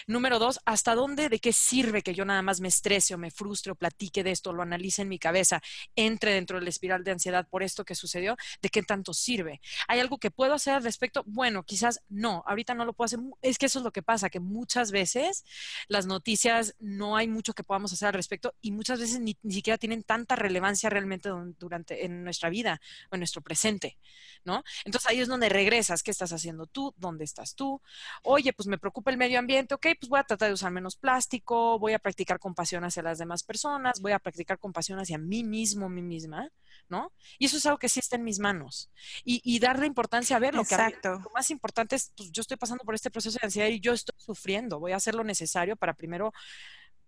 Número 0.08 0.40
dos, 0.40 0.60
¿hasta 0.66 0.96
dónde, 0.96 1.30
de 1.30 1.40
qué 1.40 1.54
sirve 1.54 2.02
que 2.02 2.14
yo 2.14 2.26
nada 2.26 2.42
más 2.42 2.62
me 2.62 2.68
estrese 2.68 3.16
o 3.16 3.18
me 3.18 3.32
frustre 3.32 3.72
o 3.72 3.76
platique 3.76 4.24
de 4.24 4.32
esto, 4.32 4.54
lo 4.54 4.62
analice 4.62 5.02
en 5.02 5.10
mi 5.10 5.20
cabeza, 5.20 5.62
entre 5.96 6.34
dentro 6.34 6.60
de 6.60 6.64
la 6.64 6.70
espiral 6.70 7.04
de 7.04 7.12
ansiedad 7.12 7.48
por 7.50 7.64
esto 7.64 7.86
que 7.86 7.96
sucedió? 7.96 8.38
¿De 8.62 8.70
qué 8.70 8.84
tanto 8.84 9.14
sirve? 9.14 9.62
¿Hay 9.88 10.00
algo 10.00 10.18
que 10.18 10.32
puedo 10.32 10.54
hacer 10.54 10.76
al 10.76 10.84
respecto? 10.84 11.24
Bueno, 11.26 11.64
quizás 11.64 12.02
no, 12.10 12.44
ahorita 12.46 12.74
no 12.74 12.86
lo 12.86 12.94
puedo 12.94 13.06
hacer. 13.06 13.20
Es 13.42 13.58
que 13.58 13.66
eso 13.68 13.80
es 13.80 13.86
lo 13.86 13.92
que 13.92 14.04
pasa, 14.04 14.30
que 14.30 14.40
muchas 14.40 14.92
veces 14.92 15.46
las 15.88 16.06
noticias 16.06 16.76
no 16.80 17.16
hay 17.16 17.28
mucho 17.28 17.54
que 17.54 17.64
podamos 17.64 17.94
hacer 17.94 18.08
al 18.08 18.14
respecto 18.14 18.54
y 18.62 18.72
muchas 18.72 19.00
veces 19.00 19.20
ni, 19.20 19.38
siquiera 19.50 19.78
tienen 19.78 20.04
tanta 20.04 20.36
relevancia 20.36 20.90
realmente 20.90 21.30
durante 21.60 22.06
en 22.06 22.24
nuestra 22.24 22.50
vida 22.50 22.82
o 23.12 23.16
en 23.16 23.20
nuestro 23.20 23.42
presente, 23.42 23.98
¿no? 24.44 24.64
Entonces 24.86 25.10
ahí 25.10 25.20
es 25.20 25.28
donde 25.28 25.50
regresas, 25.50 26.04
¿qué 26.04 26.12
estás 26.12 26.34
haciendo 26.34 26.68
tú? 26.68 26.94
¿Dónde 26.98 27.24
estás 27.24 27.56
tú? 27.56 27.82
Oye, 28.24 28.54
pues 28.54 28.68
me 28.68 28.78
preocupa 28.78 29.12
el 29.12 29.18
medio 29.18 29.40
ambiente 29.40 29.63
ok, 29.72 29.88
pues 30.00 30.10
voy 30.10 30.20
a 30.20 30.24
tratar 30.24 30.50
de 30.50 30.54
usar 30.54 30.72
menos 30.72 30.96
plástico, 30.96 31.80
voy 31.80 31.94
a 31.94 32.00
practicar 32.00 32.40
compasión 32.40 32.84
hacia 32.84 33.04
las 33.04 33.18
demás 33.18 33.44
personas, 33.44 34.02
voy 34.02 34.12
a 34.12 34.20
practicar 34.20 34.60
compasión 34.60 35.00
hacia 35.00 35.18
mí 35.18 35.44
mismo, 35.44 35.90
mí 35.90 36.02
misma, 36.02 36.50
¿no? 36.90 37.12
Y 37.40 37.46
eso 37.46 37.58
es 37.58 37.66
algo 37.66 37.78
que 37.78 37.90
sí 37.90 38.00
está 38.00 38.16
en 38.16 38.24
mis 38.24 38.40
manos. 38.40 38.90
Y, 39.24 39.42
y 39.44 39.60
darle 39.60 39.86
importancia 39.86 40.36
a 40.36 40.40
ver 40.40 40.54
lo 40.56 40.64
que 40.64 40.76
lo 41.04 41.30
más 41.34 41.50
importante 41.52 41.96
es, 41.96 42.12
pues 42.16 42.32
yo 42.32 42.42
estoy 42.42 42.58
pasando 42.58 42.84
por 42.84 42.96
este 42.96 43.12
proceso 43.12 43.38
de 43.40 43.46
ansiedad 43.46 43.70
y 43.70 43.80
yo 43.80 43.94
estoy 43.94 44.16
sufriendo, 44.18 44.80
voy 44.80 44.92
a 44.92 44.98
hacer 44.98 45.16
lo 45.16 45.24
necesario 45.24 45.76
para 45.76 45.94
primero 45.94 46.34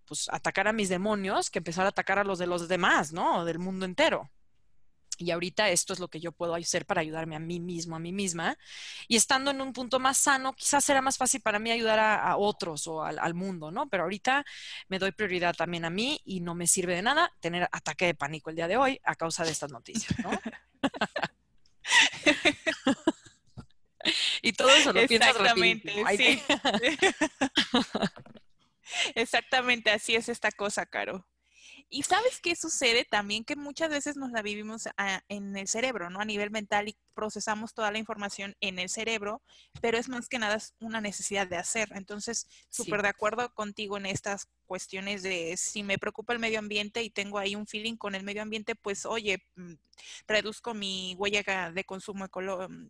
pues 0.06 0.28
atacar 0.32 0.68
a 0.68 0.74
mis 0.74 0.90
demonios 0.90 1.50
que 1.50 1.60
empezar 1.60 1.86
a 1.86 1.90
atacar 1.90 2.20
a 2.20 2.24
los 2.24 2.40
de 2.40 2.48
los 2.48 2.68
demás, 2.68 3.12
¿no? 3.12 3.44
Del 3.44 3.60
mundo 3.60 3.86
entero. 3.86 4.30
Y 5.18 5.32
ahorita 5.32 5.70
esto 5.70 5.94
es 5.94 6.00
lo 6.00 6.08
que 6.08 6.20
yo 6.20 6.32
puedo 6.32 6.56
hacer 6.56 6.86
para 6.86 7.02
ayudarme 7.02 7.36
a 7.36 7.40
mí 7.40 7.60
mismo, 7.60 7.96
a 7.96 8.00
mí 8.00 8.12
misma. 8.12 8.58
Y 9.08 9.16
estando 9.16 9.52
en 9.52 9.62
un 9.62 9.74
punto 9.74 10.00
más 10.00 10.18
sano, 10.18 10.54
quizás 10.54 10.84
será 10.84 11.02
más 11.02 11.18
fácil 11.18 11.42
para 11.42 11.60
mí 11.60 11.72
ayudar 11.72 12.00
a, 12.00 12.38
otros 12.38 12.88
o 12.88 13.04
al, 13.04 13.34
mundo, 13.34 13.72
¿no? 13.72 13.88
Pero 13.90 14.04
ahorita 14.04 14.46
me 14.88 15.00
doy 15.00 15.12
prioridad 15.12 15.56
también 15.56 15.86
a 15.86 15.90
mí 15.90 16.22
y 16.26 16.42
no 16.42 16.56
me 16.56 16.68
sirve 16.68 16.96
de 16.96 17.02
nada 17.02 17.32
tener 17.40 17.68
ataque 17.72 18.06
de 18.06 18.16
pánico 18.16 18.50
el 18.50 18.56
día 18.56 18.68
de 18.68 18.78
hoy 18.78 19.00
a 19.04 19.16
causa 19.16 19.44
de 19.44 19.52
estas 19.52 19.72
noticias, 19.72 20.18
¿no? 20.20 20.32
y 24.42 24.54
todo 24.54 24.70
eso 24.70 24.94
lo 24.94 25.06
piensas 25.08 25.30
Exactamente, 25.30 25.94
sí. 26.18 26.42
Exactamente, 29.16 29.92
así 29.92 30.16
es 30.16 30.30
esta 30.30 30.52
cosa, 30.52 30.86
Caro. 30.86 31.26
Y 31.90 32.04
sabes 32.04 32.42
qué 32.42 32.56
sucede 32.56 33.06
también 33.06 33.44
que 33.46 33.56
muchas 33.56 33.90
veces 33.90 34.18
nos 34.18 34.32
la 34.32 34.42
vivimos 34.42 34.88
ah, 34.98 35.22
en 35.30 35.56
el 35.58 35.68
cerebro, 35.68 36.10
¿no? 36.10 36.20
A 36.20 36.26
nivel 36.26 36.52
mental 36.52 36.90
y 36.90 36.98
procesamos 37.16 37.74
toda 37.74 37.90
la 37.90 37.98
información 37.98 38.56
en 38.62 38.78
el 38.78 38.90
cerebro, 38.90 39.42
pero 39.82 39.98
es 39.98 40.10
más 40.10 40.30
que 40.30 40.38
nada 40.38 40.60
una 40.80 41.02
necesidad 41.02 41.48
de 41.48 41.58
hacer. 41.58 41.90
Entonces, 41.96 42.48
súper 42.70 43.02
de 43.02 43.08
acuerdo 43.08 43.52
contigo 43.56 43.98
en 43.98 44.06
estas 44.06 44.48
cuestiones 44.66 45.24
de 45.24 45.56
si 45.58 45.84
me 45.84 45.98
preocupa 45.98 46.34
el 46.34 46.40
medio 46.40 46.60
ambiente 46.60 47.02
y 47.04 47.10
tengo 47.10 47.40
ahí 47.40 47.56
un 47.56 47.68
feeling 47.68 47.96
con 47.96 48.16
el 48.16 48.24
medio 48.24 48.42
ambiente, 48.42 48.76
pues 48.76 49.06
oye, 49.06 49.44
mm, 49.56 49.74
reduzco 50.28 50.74
mi 50.74 51.16
huella 51.18 51.72
de 51.72 51.84
consumo 51.84 52.28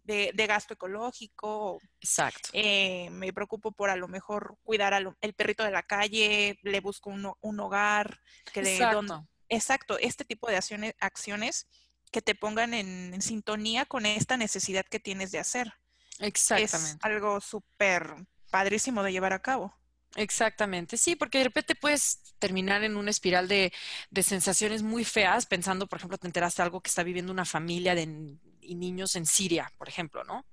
de, 0.03 0.31
de, 0.33 0.47
gasto 0.47 0.73
ecológico. 0.73 1.79
Exacto. 2.01 2.49
Eh, 2.53 3.09
me 3.11 3.31
preocupo 3.33 3.71
por 3.71 3.89
a 3.89 3.95
lo 3.95 4.07
mejor 4.07 4.57
cuidar 4.63 4.93
al 4.93 5.15
el 5.21 5.33
perrito 5.33 5.63
de 5.63 5.71
la 5.71 5.83
calle, 5.83 6.59
le 6.63 6.79
busco 6.79 7.09
un, 7.09 7.31
un 7.39 7.59
hogar. 7.59 8.19
Que 8.51 8.61
exacto. 8.61 9.27
exacto, 9.49 9.97
este 9.99 10.25
tipo 10.25 10.47
de 10.47 10.57
acciones, 10.57 10.95
acciones 10.99 11.67
que 12.11 12.21
te 12.21 12.35
pongan 12.35 12.73
en, 12.73 13.21
sintonía 13.21 13.85
con 13.85 14.05
esta 14.05 14.37
necesidad 14.37 14.85
que 14.85 14.99
tienes 14.99 15.31
de 15.31 15.39
hacer. 15.39 15.73
Exactamente. 16.19 16.97
Es 16.97 16.97
algo 17.01 17.41
súper 17.41 18.15
padrísimo 18.49 19.03
de 19.03 19.11
llevar 19.11 19.33
a 19.33 19.41
cabo. 19.41 19.75
Exactamente, 20.15 20.95
sí, 20.95 21.17
porque 21.17 21.39
de 21.39 21.43
repente 21.43 21.75
puedes 21.75 22.35
terminar 22.39 22.85
en 22.85 22.95
una 22.95 23.09
espiral 23.09 23.49
de, 23.49 23.73
de, 24.09 24.23
sensaciones 24.23 24.81
muy 24.81 25.03
feas, 25.03 25.45
pensando, 25.45 25.87
por 25.87 25.97
ejemplo, 25.97 26.17
te 26.17 26.27
enteraste 26.27 26.61
de 26.61 26.65
algo 26.65 26.79
que 26.79 26.87
está 26.87 27.03
viviendo 27.03 27.33
una 27.33 27.43
familia 27.43 27.95
de, 27.95 28.37
y 28.61 28.75
niños 28.75 29.17
en 29.17 29.25
Siria, 29.25 29.71
por 29.77 29.89
ejemplo, 29.89 30.23
¿no? 30.23 30.45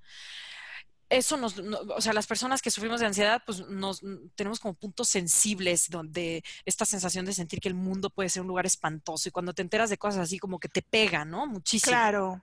Eso 1.12 1.36
nos, 1.36 1.58
o 1.58 2.00
sea, 2.00 2.12
las 2.12 2.26
personas 2.26 2.62
que 2.62 2.70
sufrimos 2.70 3.00
de 3.00 3.06
ansiedad, 3.06 3.42
pues 3.44 3.60
nos 3.68 4.00
tenemos 4.34 4.58
como 4.58 4.74
puntos 4.74 5.08
sensibles 5.08 5.90
donde 5.90 6.42
esta 6.64 6.84
sensación 6.86 7.26
de 7.26 7.34
sentir 7.34 7.60
que 7.60 7.68
el 7.68 7.74
mundo 7.74 8.08
puede 8.10 8.30
ser 8.30 8.42
un 8.42 8.48
lugar 8.48 8.64
espantoso 8.64 9.28
y 9.28 9.32
cuando 9.32 9.52
te 9.52 9.62
enteras 9.62 9.90
de 9.90 9.98
cosas 9.98 10.20
así 10.20 10.38
como 10.38 10.58
que 10.58 10.68
te 10.68 10.80
pega, 10.82 11.24
¿no? 11.24 11.46
Muchísimo. 11.46 11.92
Claro. 11.92 12.42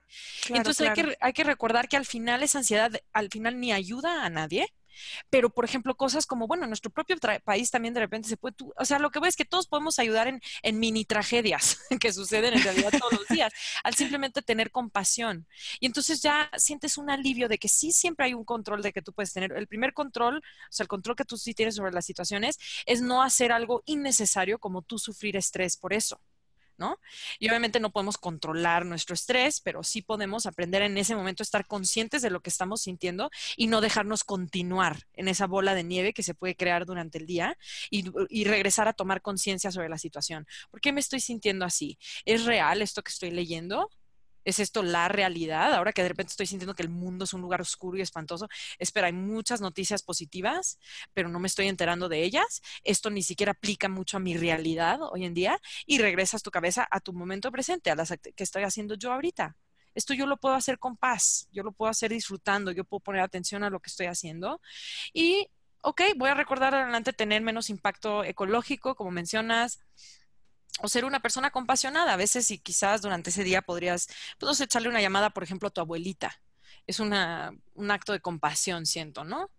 Entonces 0.49 0.87
Hay, 0.87 0.93
que, 0.93 1.17
hay 1.19 1.33
que 1.33 1.43
recordar 1.43 1.89
que 1.89 1.97
al 1.97 2.05
final 2.05 2.43
esa 2.43 2.59
ansiedad, 2.59 2.91
al 3.11 3.29
final 3.29 3.59
ni 3.59 3.73
ayuda 3.73 4.23
a 4.23 4.29
nadie, 4.29 4.71
pero, 5.29 5.49
por 5.49 5.65
ejemplo, 5.65 5.95
cosas 5.95 6.25
como, 6.25 6.47
bueno, 6.47 6.63
en 6.63 6.69
nuestro 6.69 6.91
propio 6.91 7.17
país 7.43 7.71
también 7.71 7.93
de 7.93 7.99
repente 8.01 8.29
se 8.29 8.37
puede, 8.37 8.55
o 8.77 8.85
sea, 8.85 8.99
lo 8.99 9.11
que 9.11 9.19
veo 9.19 9.29
es 9.29 9.35
que 9.35 9.45
todos 9.45 9.67
podemos 9.67 9.99
ayudar 9.99 10.27
en, 10.27 10.41
en 10.63 10.79
mini 10.79 11.05
tragedias 11.05 11.79
que 11.99 12.13
suceden 12.13 12.53
en 12.53 12.63
realidad 12.63 12.91
todos 12.97 13.13
los 13.13 13.27
días, 13.27 13.53
al 13.83 13.95
simplemente 13.95 14.41
tener 14.41 14.71
compasión. 14.71 15.47
Y 15.79 15.85
entonces 15.85 16.21
ya 16.21 16.49
sientes 16.57 16.97
un 16.97 17.09
alivio 17.09 17.47
de 17.47 17.57
que 17.57 17.67
sí 17.67 17.91
siempre 17.91 18.25
hay 18.27 18.33
un 18.33 18.45
control 18.45 18.81
de 18.81 18.93
que 18.93 19.01
tú 19.01 19.13
puedes 19.13 19.33
tener. 19.33 19.51
El 19.53 19.67
primer 19.67 19.93
control, 19.93 20.37
o 20.37 20.71
sea, 20.71 20.83
el 20.83 20.87
control 20.87 21.15
que 21.15 21.25
tú 21.25 21.37
sí 21.37 21.53
tienes 21.53 21.75
sobre 21.75 21.91
las 21.91 22.05
situaciones, 22.05 22.57
es 22.85 23.01
no 23.01 23.21
hacer 23.23 23.51
algo 23.51 23.83
innecesario 23.85 24.59
como 24.59 24.81
tú 24.81 24.97
sufrir 24.99 25.35
estrés 25.37 25.77
por 25.77 25.93
eso. 25.93 26.19
¿No? 26.79 26.97
Y 27.37 27.49
obviamente 27.49 27.79
no 27.79 27.91
podemos 27.91 28.17
controlar 28.17 28.85
nuestro 28.85 29.13
estrés, 29.13 29.61
pero 29.61 29.83
sí 29.83 30.01
podemos 30.01 30.45
aprender 30.45 30.81
en 30.81 30.97
ese 30.97 31.15
momento 31.15 31.43
a 31.43 31.45
estar 31.45 31.67
conscientes 31.67 32.21
de 32.21 32.29
lo 32.29 32.41
que 32.41 32.49
estamos 32.49 32.81
sintiendo 32.81 33.29
y 33.55 33.67
no 33.67 33.81
dejarnos 33.81 34.23
continuar 34.23 35.03
en 35.13 35.27
esa 35.27 35.45
bola 35.47 35.75
de 35.75 35.83
nieve 35.83 36.13
que 36.13 36.23
se 36.23 36.33
puede 36.33 36.55
crear 36.55 36.85
durante 36.85 37.17
el 37.17 37.25
día 37.25 37.57
y, 37.89 38.05
y 38.29 38.45
regresar 38.45 38.87
a 38.87 38.93
tomar 38.93 39.21
conciencia 39.21 39.71
sobre 39.71 39.89
la 39.89 39.97
situación. 39.97 40.47
¿Por 40.71 40.81
qué 40.81 40.91
me 40.93 40.99
estoy 40.99 41.19
sintiendo 41.19 41.65
así? 41.65 41.99
¿Es 42.25 42.45
real 42.45 42.81
esto 42.81 43.03
que 43.03 43.11
estoy 43.11 43.31
leyendo? 43.31 43.89
¿Es 44.45 44.59
esto 44.59 44.83
la 44.83 45.07
realidad? 45.07 45.73
Ahora 45.73 45.93
que 45.93 46.01
de 46.01 46.09
repente 46.09 46.31
estoy 46.31 46.47
sintiendo 46.47 46.75
que 46.75 46.83
el 46.83 46.89
mundo 46.89 47.25
es 47.25 47.33
un 47.33 47.41
lugar 47.41 47.61
oscuro 47.61 47.97
y 47.97 48.01
espantoso. 48.01 48.47
Espera, 48.77 49.07
hay 49.07 49.13
muchas 49.13 49.61
noticias 49.61 50.03
positivas, 50.03 50.79
pero 51.13 51.29
no 51.29 51.39
me 51.39 51.47
estoy 51.47 51.67
enterando 51.67 52.09
de 52.09 52.23
ellas. 52.23 52.61
Esto 52.83 53.09
ni 53.09 53.23
siquiera 53.23 53.51
aplica 53.51 53.89
mucho 53.89 54.17
a 54.17 54.19
mi 54.19 54.35
realidad 54.37 54.99
hoy 55.01 55.25
en 55.25 55.33
día 55.33 55.59
y 55.85 55.99
regresas 55.99 56.43
tu 56.43 56.51
cabeza 56.51 56.87
a 56.89 56.99
tu 56.99 57.13
momento 57.13 57.51
presente, 57.51 57.91
a 57.91 57.95
las 57.95 58.09
que 58.09 58.43
estoy 58.43 58.63
haciendo 58.63 58.95
yo 58.95 59.13
ahorita. 59.13 59.55
Esto 59.95 60.13
yo 60.13 60.25
lo 60.25 60.37
puedo 60.37 60.55
hacer 60.55 60.79
con 60.79 60.97
paz, 60.97 61.47
yo 61.51 61.63
lo 61.63 61.71
puedo 61.71 61.89
hacer 61.89 62.11
disfrutando, 62.11 62.71
yo 62.71 62.83
puedo 62.83 63.01
poner 63.01 63.21
atención 63.21 63.63
a 63.63 63.69
lo 63.69 63.79
que 63.79 63.89
estoy 63.89 64.05
haciendo 64.05 64.61
y, 65.13 65.47
ok, 65.81 66.01
voy 66.15 66.29
a 66.29 66.35
recordar 66.35 66.75
adelante 66.75 67.13
tener 67.13 67.41
menos 67.41 67.69
impacto 67.69 68.23
ecológico, 68.23 68.95
como 68.95 69.11
mencionas, 69.11 69.79
o 70.81 70.87
ser 70.89 71.05
una 71.05 71.21
persona 71.21 71.51
compasionada. 71.51 72.13
A 72.13 72.17
veces, 72.17 72.49
y 72.51 72.59
quizás 72.59 73.01
durante 73.01 73.29
ese 73.29 73.43
día 73.43 73.61
podrías, 73.61 74.07
puedes 74.37 74.59
echarle 74.61 74.89
una 74.89 75.01
llamada, 75.01 75.29
por 75.29 75.43
ejemplo, 75.43 75.67
a 75.67 75.71
tu 75.71 75.81
abuelita. 75.81 76.41
Es 76.87 76.99
una, 76.99 77.51
un 77.75 77.91
acto 77.91 78.13
de 78.13 78.19
compasión, 78.21 78.85
siento, 78.85 79.23
¿no? 79.23 79.49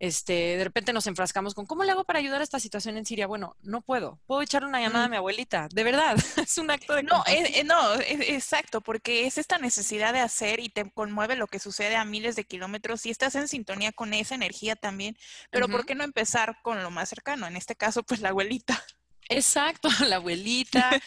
Este, 0.00 0.58
de 0.58 0.64
repente 0.64 0.92
nos 0.92 1.06
enfrascamos 1.06 1.54
con, 1.54 1.66
¿cómo 1.66 1.84
le 1.84 1.92
hago 1.92 2.04
para 2.04 2.18
ayudar 2.18 2.40
a 2.40 2.44
esta 2.44 2.58
situación 2.58 2.96
en 2.96 3.06
Siria? 3.06 3.26
Bueno, 3.26 3.56
no 3.62 3.80
puedo. 3.80 4.20
Puedo 4.26 4.42
echar 4.42 4.64
una 4.64 4.80
llamada 4.80 5.06
a 5.06 5.08
mi 5.08 5.16
abuelita. 5.16 5.68
De 5.72 5.84
verdad, 5.84 6.16
es 6.36 6.58
un 6.58 6.70
acto 6.70 6.94
de... 6.94 7.04
No, 7.04 7.22
es, 7.26 7.64
no, 7.64 7.94
exacto, 8.00 8.80
porque 8.80 9.26
es 9.26 9.38
esta 9.38 9.58
necesidad 9.58 10.12
de 10.12 10.20
hacer 10.20 10.60
y 10.60 10.68
te 10.68 10.90
conmueve 10.90 11.36
lo 11.36 11.46
que 11.46 11.58
sucede 11.58 11.96
a 11.96 12.04
miles 12.04 12.36
de 12.36 12.44
kilómetros 12.44 13.06
y 13.06 13.10
estás 13.10 13.34
en 13.36 13.48
sintonía 13.48 13.92
con 13.92 14.12
esa 14.12 14.34
energía 14.34 14.76
también. 14.76 15.16
Pero 15.50 15.68
¿por 15.68 15.86
qué 15.86 15.94
no 15.94 16.04
empezar 16.04 16.58
con 16.62 16.82
lo 16.82 16.90
más 16.90 17.08
cercano? 17.08 17.46
En 17.46 17.56
este 17.56 17.76
caso, 17.76 18.02
pues 18.02 18.20
la 18.20 18.30
abuelita. 18.30 18.84
Exacto, 19.28 19.88
la 20.08 20.16
abuelita, 20.16 20.98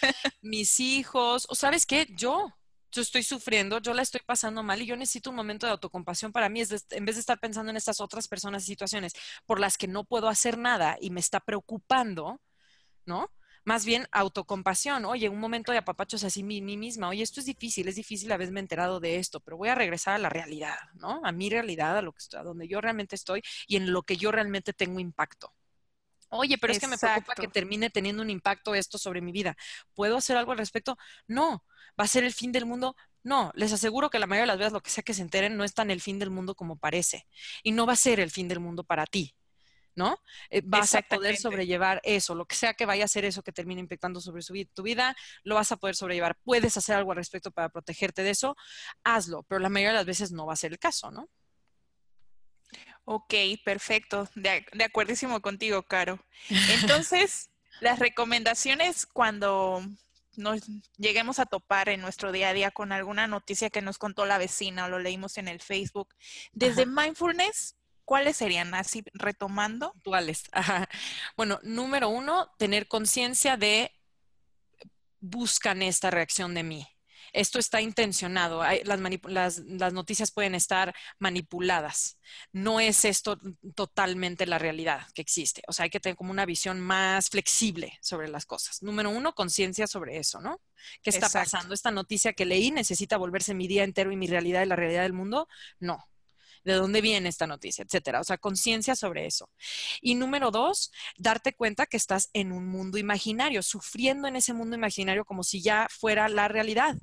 mis 0.41 0.79
hijos, 0.79 1.45
o 1.49 1.55
sabes 1.55 1.85
qué, 1.85 2.07
yo, 2.15 2.49
yo 2.91 3.01
estoy 3.01 3.23
sufriendo, 3.23 3.79
yo 3.79 3.93
la 3.93 4.01
estoy 4.01 4.21
pasando 4.25 4.63
mal 4.63 4.81
y 4.81 4.85
yo 4.87 4.95
necesito 4.97 5.29
un 5.29 5.35
momento 5.35 5.65
de 5.65 5.73
autocompasión 5.73 6.31
para 6.31 6.49
mí, 6.49 6.61
es 6.61 6.85
en 6.91 7.05
vez 7.05 7.15
de 7.15 7.21
estar 7.21 7.39
pensando 7.39 7.69
en 7.71 7.77
estas 7.77 8.01
otras 8.01 8.27
personas 8.27 8.63
y 8.63 8.67
situaciones 8.67 9.13
por 9.45 9.59
las 9.59 9.77
que 9.77 9.87
no 9.87 10.03
puedo 10.05 10.29
hacer 10.29 10.57
nada 10.57 10.97
y 10.99 11.11
me 11.11 11.19
está 11.19 11.39
preocupando, 11.39 12.41
¿no? 13.05 13.31
Más 13.65 13.85
bien 13.85 14.07
autocompasión, 14.13 15.05
oye, 15.05 15.29
un 15.29 15.39
momento 15.39 15.71
de 15.73 15.79
apapachos 15.79 16.23
así 16.25 16.43
mí, 16.43 16.61
mí 16.61 16.77
misma, 16.77 17.09
oye, 17.09 17.23
esto 17.23 17.41
es 17.41 17.47
difícil, 17.47 17.87
es 17.89 17.95
difícil 17.95 18.31
haberme 18.31 18.61
enterado 18.61 18.99
de 19.01 19.17
esto, 19.17 19.41
pero 19.41 19.57
voy 19.57 19.69
a 19.69 19.75
regresar 19.75 20.15
a 20.15 20.19
la 20.19 20.29
realidad, 20.29 20.77
¿no? 20.95 21.21
A 21.25 21.31
mi 21.33 21.49
realidad, 21.49 21.97
a 21.97 22.03
lo 22.03 22.13
que 22.13 22.21
a 22.37 22.43
donde 22.43 22.67
yo 22.69 22.81
realmente 22.81 23.15
estoy 23.15 23.43
y 23.67 23.77
en 23.77 23.91
lo 23.93 24.03
que 24.03 24.17
yo 24.17 24.31
realmente 24.31 24.73
tengo 24.73 24.99
impacto. 25.01 25.53
Oye, 26.29 26.57
pero 26.57 26.73
es 26.73 26.79
que 26.79 26.87
me 26.87 26.97
preocupa 26.97 27.35
que 27.35 27.47
termine 27.47 27.89
teniendo 27.89 28.21
un 28.21 28.29
impacto 28.29 28.75
esto 28.75 28.97
sobre 28.97 29.21
mi 29.21 29.31
vida. 29.31 29.55
¿Puedo 29.93 30.17
hacer 30.17 30.37
algo 30.37 30.51
al 30.51 30.57
respecto? 30.57 30.97
No. 31.27 31.63
¿Va 31.99 32.03
a 32.03 32.07
ser 32.07 32.23
el 32.23 32.33
fin 32.33 32.51
del 32.51 32.65
mundo? 32.65 32.95
No. 33.23 33.51
Les 33.55 33.71
aseguro 33.73 34.09
que 34.09 34.19
la 34.19 34.27
mayoría 34.27 34.43
de 34.43 34.47
las 34.47 34.57
veces 34.57 34.73
lo 34.73 34.81
que 34.81 34.89
sea 34.89 35.03
que 35.03 35.13
se 35.13 35.21
enteren 35.21 35.57
no 35.57 35.63
es 35.63 35.73
tan 35.73 35.91
el 35.91 36.01
fin 36.01 36.19
del 36.19 36.29
mundo 36.29 36.55
como 36.55 36.77
parece. 36.77 37.27
Y 37.63 37.71
no 37.71 37.85
va 37.85 37.93
a 37.93 37.97
ser 37.97 38.19
el 38.19 38.31
fin 38.31 38.47
del 38.47 38.59
mundo 38.59 38.83
para 38.83 39.05
ti. 39.05 39.35
¿no? 39.97 40.21
Eh, 40.51 40.61
vas 40.63 40.93
a 40.93 41.01
poder 41.01 41.37
sobrellevar 41.37 41.99
eso, 42.03 42.35
lo 42.35 42.45
que 42.45 42.55
sea 42.55 42.75
que 42.75 42.85
vaya 42.85 43.03
a 43.03 43.07
ser 43.07 43.25
eso 43.25 43.41
que 43.41 43.51
termine 43.51 43.81
impactando 43.81 44.21
sobre 44.21 44.43
tu 44.73 44.83
vida, 44.83 45.15
lo 45.43 45.55
vas 45.55 45.71
a 45.71 45.77
poder 45.77 45.95
sobrellevar. 45.95 46.37
Puedes 46.43 46.77
hacer 46.77 46.95
algo 46.95 47.11
al 47.11 47.17
respecto 47.17 47.49
para 47.49 47.69
protegerte 47.69 48.21
de 48.21 48.29
eso, 48.29 48.55
hazlo, 49.03 49.41
pero 49.43 49.59
la 49.59 49.69
mayoría 49.69 49.93
de 49.93 49.95
las 49.95 50.05
veces 50.05 50.31
no 50.31 50.45
va 50.45 50.53
a 50.53 50.55
ser 50.55 50.71
el 50.71 50.77
caso, 50.77 51.09
¿no? 51.09 51.29
Ok, 53.05 53.33
perfecto. 53.63 54.27
De, 54.35 54.65
de 54.73 54.83
acuerdísimo 54.83 55.41
contigo, 55.41 55.83
Caro. 55.83 56.19
Entonces, 56.71 57.49
las 57.79 57.99
recomendaciones 57.99 59.05
cuando 59.05 59.81
nos 60.35 60.61
lleguemos 60.97 61.39
a 61.39 61.45
topar 61.45 61.89
en 61.89 62.01
nuestro 62.01 62.31
día 62.31 62.49
a 62.49 62.53
día 62.53 62.71
con 62.71 62.91
alguna 62.91 63.27
noticia 63.27 63.69
que 63.69 63.81
nos 63.81 63.97
contó 63.97 64.25
la 64.25 64.37
vecina 64.37 64.85
o 64.85 64.89
lo 64.89 64.99
leímos 64.99 65.37
en 65.37 65.47
el 65.47 65.61
Facebook, 65.61 66.13
desde 66.51 66.85
mindfulness, 66.85 67.75
¿cuáles 68.05 68.37
serían? 68.37 68.73
Así 68.73 69.03
retomando. 69.13 69.93
¿Cuáles? 70.03 70.43
Bueno, 71.35 71.59
número 71.63 72.09
uno, 72.09 72.51
tener 72.57 72.87
conciencia 72.87 73.57
de 73.57 73.91
buscan 75.19 75.81
esta 75.81 76.11
reacción 76.11 76.53
de 76.53 76.63
mí 76.63 76.87
esto 77.37 77.59
está 77.59 77.81
intencionado, 77.81 78.63
las, 78.83 79.61
noticias 79.93 80.31
pueden 80.31 80.55
estar 80.55 80.95
manipuladas. 81.19 82.17
No 82.51 82.79
es 82.79 83.05
esto 83.05 83.39
totalmente 83.75 84.47
la 84.47 84.57
realidad 84.57 85.07
que 85.13 85.21
existe. 85.21 85.61
O 85.67 85.73
sea, 85.73 85.83
hay 85.83 85.89
que 85.91 85.99
tener 85.99 86.15
como 86.15 86.31
una 86.31 86.47
visión 86.47 86.79
más 86.79 87.29
flexible 87.29 87.99
sobre 88.01 88.27
las 88.27 88.45
cosas. 88.45 88.81
Número 88.81 89.11
uno, 89.11 89.35
conciencia 89.35 89.85
sobre 89.85 90.17
eso, 90.17 90.41
¿no? 90.41 90.61
¿Qué 91.03 91.11
está 91.11 91.29
pasando? 91.29 91.75
¿Esta 91.75 91.91
noticia 91.91 92.33
que 92.33 92.45
leí 92.45 92.71
necesita 92.71 93.17
volverse 93.17 93.53
mi 93.53 93.67
día 93.67 93.83
entero 93.83 94.11
y 94.11 94.15
mi 94.15 94.25
realidad 94.25 94.63
y 94.63 94.67
la 94.67 94.75
realidad 94.75 95.03
del 95.03 95.13
mundo? 95.13 95.47
No, 95.79 96.03
de 96.63 96.73
dónde 96.73 97.01
viene 97.01 97.29
esta 97.29 97.45
noticia, 97.45 97.83
etcétera. 97.83 98.19
O 98.19 98.23
sea, 98.23 98.37
conciencia 98.39 98.95
sobre 98.95 99.27
eso. 99.27 99.49
Y 100.01 100.15
número 100.15 100.49
dos, 100.49 100.91
darte 101.17 101.53
cuenta 101.53 101.85
que 101.85 101.97
estás 101.97 102.29
en 102.33 102.51
un 102.51 102.67
mundo 102.67 102.97
imaginario, 102.97 103.61
sufriendo 103.61 104.27
en 104.27 104.35
ese 104.37 104.53
mundo 104.53 104.75
imaginario 104.75 105.23
como 105.23 105.43
si 105.43 105.61
ya 105.61 105.87
fuera 105.89 106.27
la 106.29 106.47
realidad. 106.47 106.97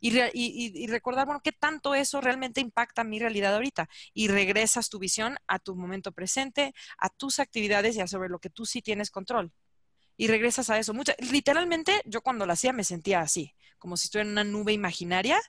Y, 0.00 0.86
recordar, 0.86 1.26
bueno, 1.26 1.40
qué 1.42 1.52
tanto 1.52 1.94
eso 1.94 2.20
realmente 2.20 2.60
impacta 2.60 3.04
mi 3.04 3.18
realidad 3.18 3.54
ahorita. 3.54 3.88
Y 4.14 4.28
regresas 4.28 4.88
tu 4.88 4.98
visión 4.98 5.36
a 5.46 5.58
tu 5.58 5.76
momento 5.76 6.12
presente, 6.12 6.74
a 6.98 7.08
tus 7.08 7.38
actividades 7.38 7.96
y 7.96 8.00
a 8.00 8.06
sobre 8.06 8.28
lo 8.28 8.38
que 8.38 8.50
tú 8.50 8.66
sí 8.66 8.82
tienes 8.82 9.10
control. 9.10 9.52
Y 10.16 10.26
regresas 10.26 10.70
a 10.70 10.78
eso. 10.78 10.92
literalmente, 11.30 12.02
yo 12.04 12.22
cuando 12.22 12.44
lo 12.46 12.52
hacía 12.52 12.72
me 12.72 12.84
sentía 12.84 13.20
así, 13.20 13.54
como 13.78 13.96
si 13.96 14.06
estuviera 14.06 14.26
en 14.26 14.32
una 14.32 14.44
nube 14.44 14.72
imaginaria 14.72 15.40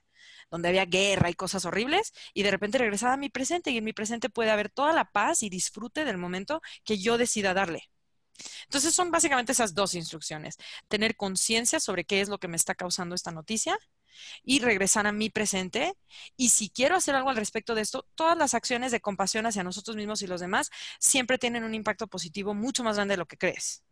donde 0.52 0.70
había 0.70 0.86
guerra 0.86 1.30
y 1.30 1.34
cosas 1.36 1.66
horribles, 1.66 2.12
y 2.34 2.44
de 2.44 2.52
repente 2.52 2.78
regresaba 2.78 3.14
a 3.14 3.18
mi 3.18 3.30
presente, 3.30 3.72
y 3.72 3.78
en 3.78 3.84
mi 3.84 3.94
presente 3.94 4.30
puede 4.30 4.52
haber 4.52 4.70
toda 4.70 4.94
la 4.94 5.06
paz 5.12 5.44
y 5.44 5.50
disfrute 5.50 6.06
del 6.06 6.18
momento 6.18 6.62
que 6.84 6.98
yo 6.98 7.18
decida 7.18 7.54
darle. 7.54 7.90
Entonces 8.64 8.94
son 8.94 9.12
básicamente 9.12 9.52
esas 9.52 9.74
dos 9.74 9.96
instrucciones. 9.96 10.58
Tener 10.88 11.16
conciencia 11.16 11.80
sobre 11.80 12.06
qué 12.06 12.22
es 12.22 12.30
lo 12.30 12.40
que 12.40 12.48
me 12.48 12.56
está 12.56 12.76
causando 12.76 13.16
esta 13.16 13.32
noticia 13.32 13.78
y 14.44 14.60
regresar 14.60 15.08
a 15.08 15.12
mi 15.12 15.30
presente. 15.30 15.94
Y 16.38 16.50
si 16.50 16.70
quiero 16.70 16.96
hacer 16.96 17.16
algo 17.16 17.30
al 17.30 17.38
respecto 17.38 17.76
de 17.76 17.82
esto, 17.82 18.08
todas 18.16 18.38
las 18.38 18.54
acciones 18.54 18.92
de 18.92 19.02
compasión 19.02 19.46
hacia 19.46 19.64
nosotros 19.64 19.96
mismos 19.96 20.22
y 20.22 20.28
los 20.28 20.42
demás 20.42 20.70
siempre 21.00 21.38
tienen 21.38 21.64
un 21.64 21.74
impacto 21.74 22.08
positivo 22.08 22.54
mucho 22.54 22.84
más 22.84 22.96
grande 22.96 23.14
de 23.14 23.18
lo 23.18 23.26
que 23.26 23.38
crees. 23.38 23.84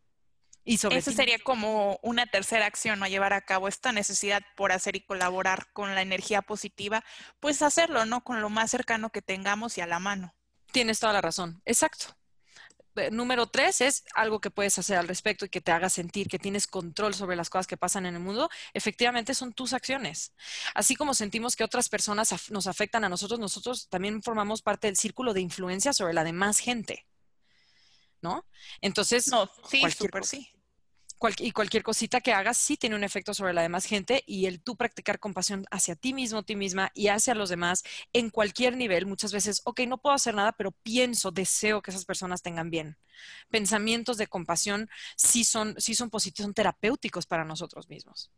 Y 0.67 0.79
sobre 0.79 0.97
Eso 0.97 1.13
sería 1.13 1.39
como 1.39 1.97
una 2.03 2.25
tercera 2.25 2.65
acción, 2.65 2.99
¿no? 2.99 3.07
Llevar 3.07 3.31
a 3.31 3.39
cabo 3.39 3.69
esta 3.69 3.93
necesidad 3.93 4.41
por 4.57 4.73
hacer 4.73 4.97
y 4.97 5.01
colaborar 5.01 5.71
con 5.71 5.95
la 5.95 6.01
energía 6.01 6.41
positiva, 6.41 7.05
pues 7.39 7.61
hacerlo, 7.61 8.05
¿no? 8.05 8.21
Con 8.21 8.41
lo 8.41 8.49
más 8.49 8.69
cercano 8.69 9.09
que 9.09 9.21
tengamos 9.21 9.77
y 9.77 9.81
a 9.81 9.87
la 9.87 9.99
mano. 9.99 10.35
Tienes 10.73 10.99
toda 10.99 11.13
la 11.13 11.21
razón. 11.21 11.61
Exacto. 11.63 12.17
Eh, 12.97 13.11
número 13.11 13.47
tres 13.47 13.81
es 13.81 14.03
algo 14.13 14.39
que 14.39 14.51
puedes 14.51 14.77
hacer 14.77 14.97
al 14.97 15.07
respecto 15.07 15.45
y 15.45 15.49
que 15.49 15.61
te 15.61 15.71
haga 15.71 15.89
sentir 15.89 16.27
que 16.27 16.39
tienes 16.39 16.67
control 16.67 17.13
sobre 17.13 17.35
las 17.35 17.49
cosas 17.49 17.67
que 17.67 17.77
pasan 17.77 18.05
en 18.05 18.15
el 18.15 18.21
mundo, 18.21 18.49
efectivamente 18.73 19.33
son 19.33 19.53
tus 19.53 19.73
acciones. 19.73 20.33
Así 20.73 20.95
como 20.95 21.13
sentimos 21.13 21.55
que 21.55 21.63
otras 21.63 21.89
personas 21.89 22.33
nos 22.49 22.67
afectan 22.67 23.03
a 23.03 23.09
nosotros, 23.09 23.39
nosotros 23.39 23.87
también 23.89 24.21
formamos 24.21 24.61
parte 24.61 24.87
del 24.87 24.97
círculo 24.97 25.33
de 25.33 25.41
influencia 25.41 25.93
sobre 25.93 26.13
la 26.13 26.23
demás 26.23 26.59
gente. 26.59 27.05
¿No? 28.19 28.45
Entonces, 28.81 29.27
no, 29.27 29.49
sí, 29.69 29.83
súper 29.91 30.25
sí 30.25 30.56
y 31.39 31.51
cualquier 31.51 31.83
cosita 31.83 32.21
que 32.21 32.31
hagas 32.31 32.57
sí 32.57 32.77
tiene 32.77 32.95
un 32.95 33.03
efecto 33.03 33.33
sobre 33.33 33.53
la 33.53 33.61
demás 33.61 33.85
gente 33.85 34.23
y 34.27 34.45
el 34.45 34.61
tú 34.61 34.75
practicar 34.75 35.19
compasión 35.19 35.65
hacia 35.71 35.95
ti 35.95 36.13
mismo, 36.13 36.43
ti 36.43 36.55
misma 36.55 36.91
y 36.93 37.07
hacia 37.07 37.33
los 37.33 37.49
demás 37.49 37.83
en 38.13 38.29
cualquier 38.29 38.77
nivel, 38.77 39.05
muchas 39.05 39.31
veces, 39.31 39.61
ok, 39.65 39.81
no 39.87 39.97
puedo 39.97 40.15
hacer 40.15 40.35
nada, 40.35 40.51
pero 40.51 40.71
pienso, 40.71 41.31
deseo 41.31 41.81
que 41.81 41.91
esas 41.91 42.05
personas 42.05 42.41
tengan 42.41 42.69
bien. 42.69 42.97
Pensamientos 43.49 44.17
de 44.17 44.27
compasión 44.27 44.89
sí 45.15 45.43
son, 45.43 45.75
sí 45.79 45.95
son 45.95 46.09
positivos, 46.09 46.45
son 46.45 46.53
terapéuticos 46.53 47.25
para 47.25 47.43
nosotros 47.45 47.89
mismos. 47.89 48.31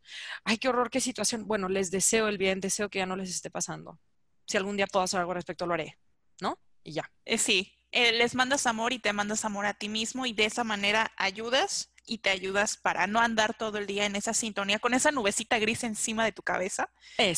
Ay, 0.44 0.56
qué 0.56 0.68
horror, 0.68 0.90
qué 0.90 1.00
situación. 1.00 1.46
Bueno, 1.46 1.68
les 1.68 1.90
deseo 1.90 2.28
el 2.28 2.38
bien, 2.38 2.60
deseo 2.60 2.88
que 2.88 3.00
ya 3.00 3.06
no 3.06 3.16
les 3.16 3.30
esté 3.30 3.50
pasando. 3.50 3.98
Si 4.46 4.56
algún 4.56 4.76
día 4.76 4.86
puedo 4.86 5.04
hacer 5.04 5.20
algo 5.20 5.32
al 5.32 5.36
respecto, 5.36 5.66
lo 5.66 5.74
haré, 5.74 5.98
¿no? 6.40 6.58
Y 6.82 6.92
ya. 6.92 7.12
Eh, 7.26 7.36
sí, 7.36 7.74
eh, 7.92 8.12
les 8.12 8.34
mandas 8.34 8.66
amor 8.66 8.92
y 8.92 8.98
te 8.98 9.12
mandas 9.12 9.44
amor 9.44 9.66
a 9.66 9.74
ti 9.74 9.88
mismo 9.88 10.24
y 10.24 10.32
de 10.32 10.46
esa 10.46 10.64
manera 10.64 11.12
ayudas 11.16 11.92
y 12.06 12.18
te 12.18 12.30
ayudas 12.30 12.76
para 12.76 13.06
no 13.06 13.20
andar 13.20 13.54
todo 13.54 13.78
el 13.78 13.86
día 13.86 14.06
en 14.06 14.16
esa 14.16 14.34
sintonía 14.34 14.78
con 14.78 14.94
esa 14.94 15.12
nubecita 15.12 15.58
gris 15.58 15.84
encima 15.84 16.24
de 16.24 16.32
tu 16.32 16.42
cabeza, 16.42 16.90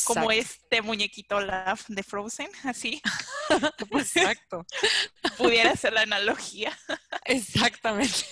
como 0.04 0.30
este 0.30 0.82
muñequito 0.82 1.40
Love 1.40 1.84
de 1.88 2.02
Frozen, 2.02 2.48
así. 2.64 3.00
Exacto. 3.90 4.66
Pudiera 5.36 5.76
ser 5.76 5.92
la 5.92 6.02
analogía. 6.02 6.76
Exactamente. 7.24 8.24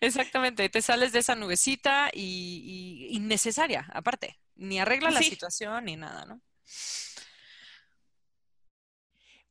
Exactamente, 0.00 0.68
te 0.68 0.82
sales 0.82 1.12
de 1.12 1.18
esa 1.18 1.34
nubecita 1.34 2.10
y, 2.12 3.08
innecesaria, 3.10 3.86
aparte, 3.92 4.38
ni 4.54 4.78
arregla 4.78 5.10
la 5.10 5.22
situación 5.22 5.84
ni 5.84 5.96
nada, 5.96 6.24
¿no? 6.24 6.40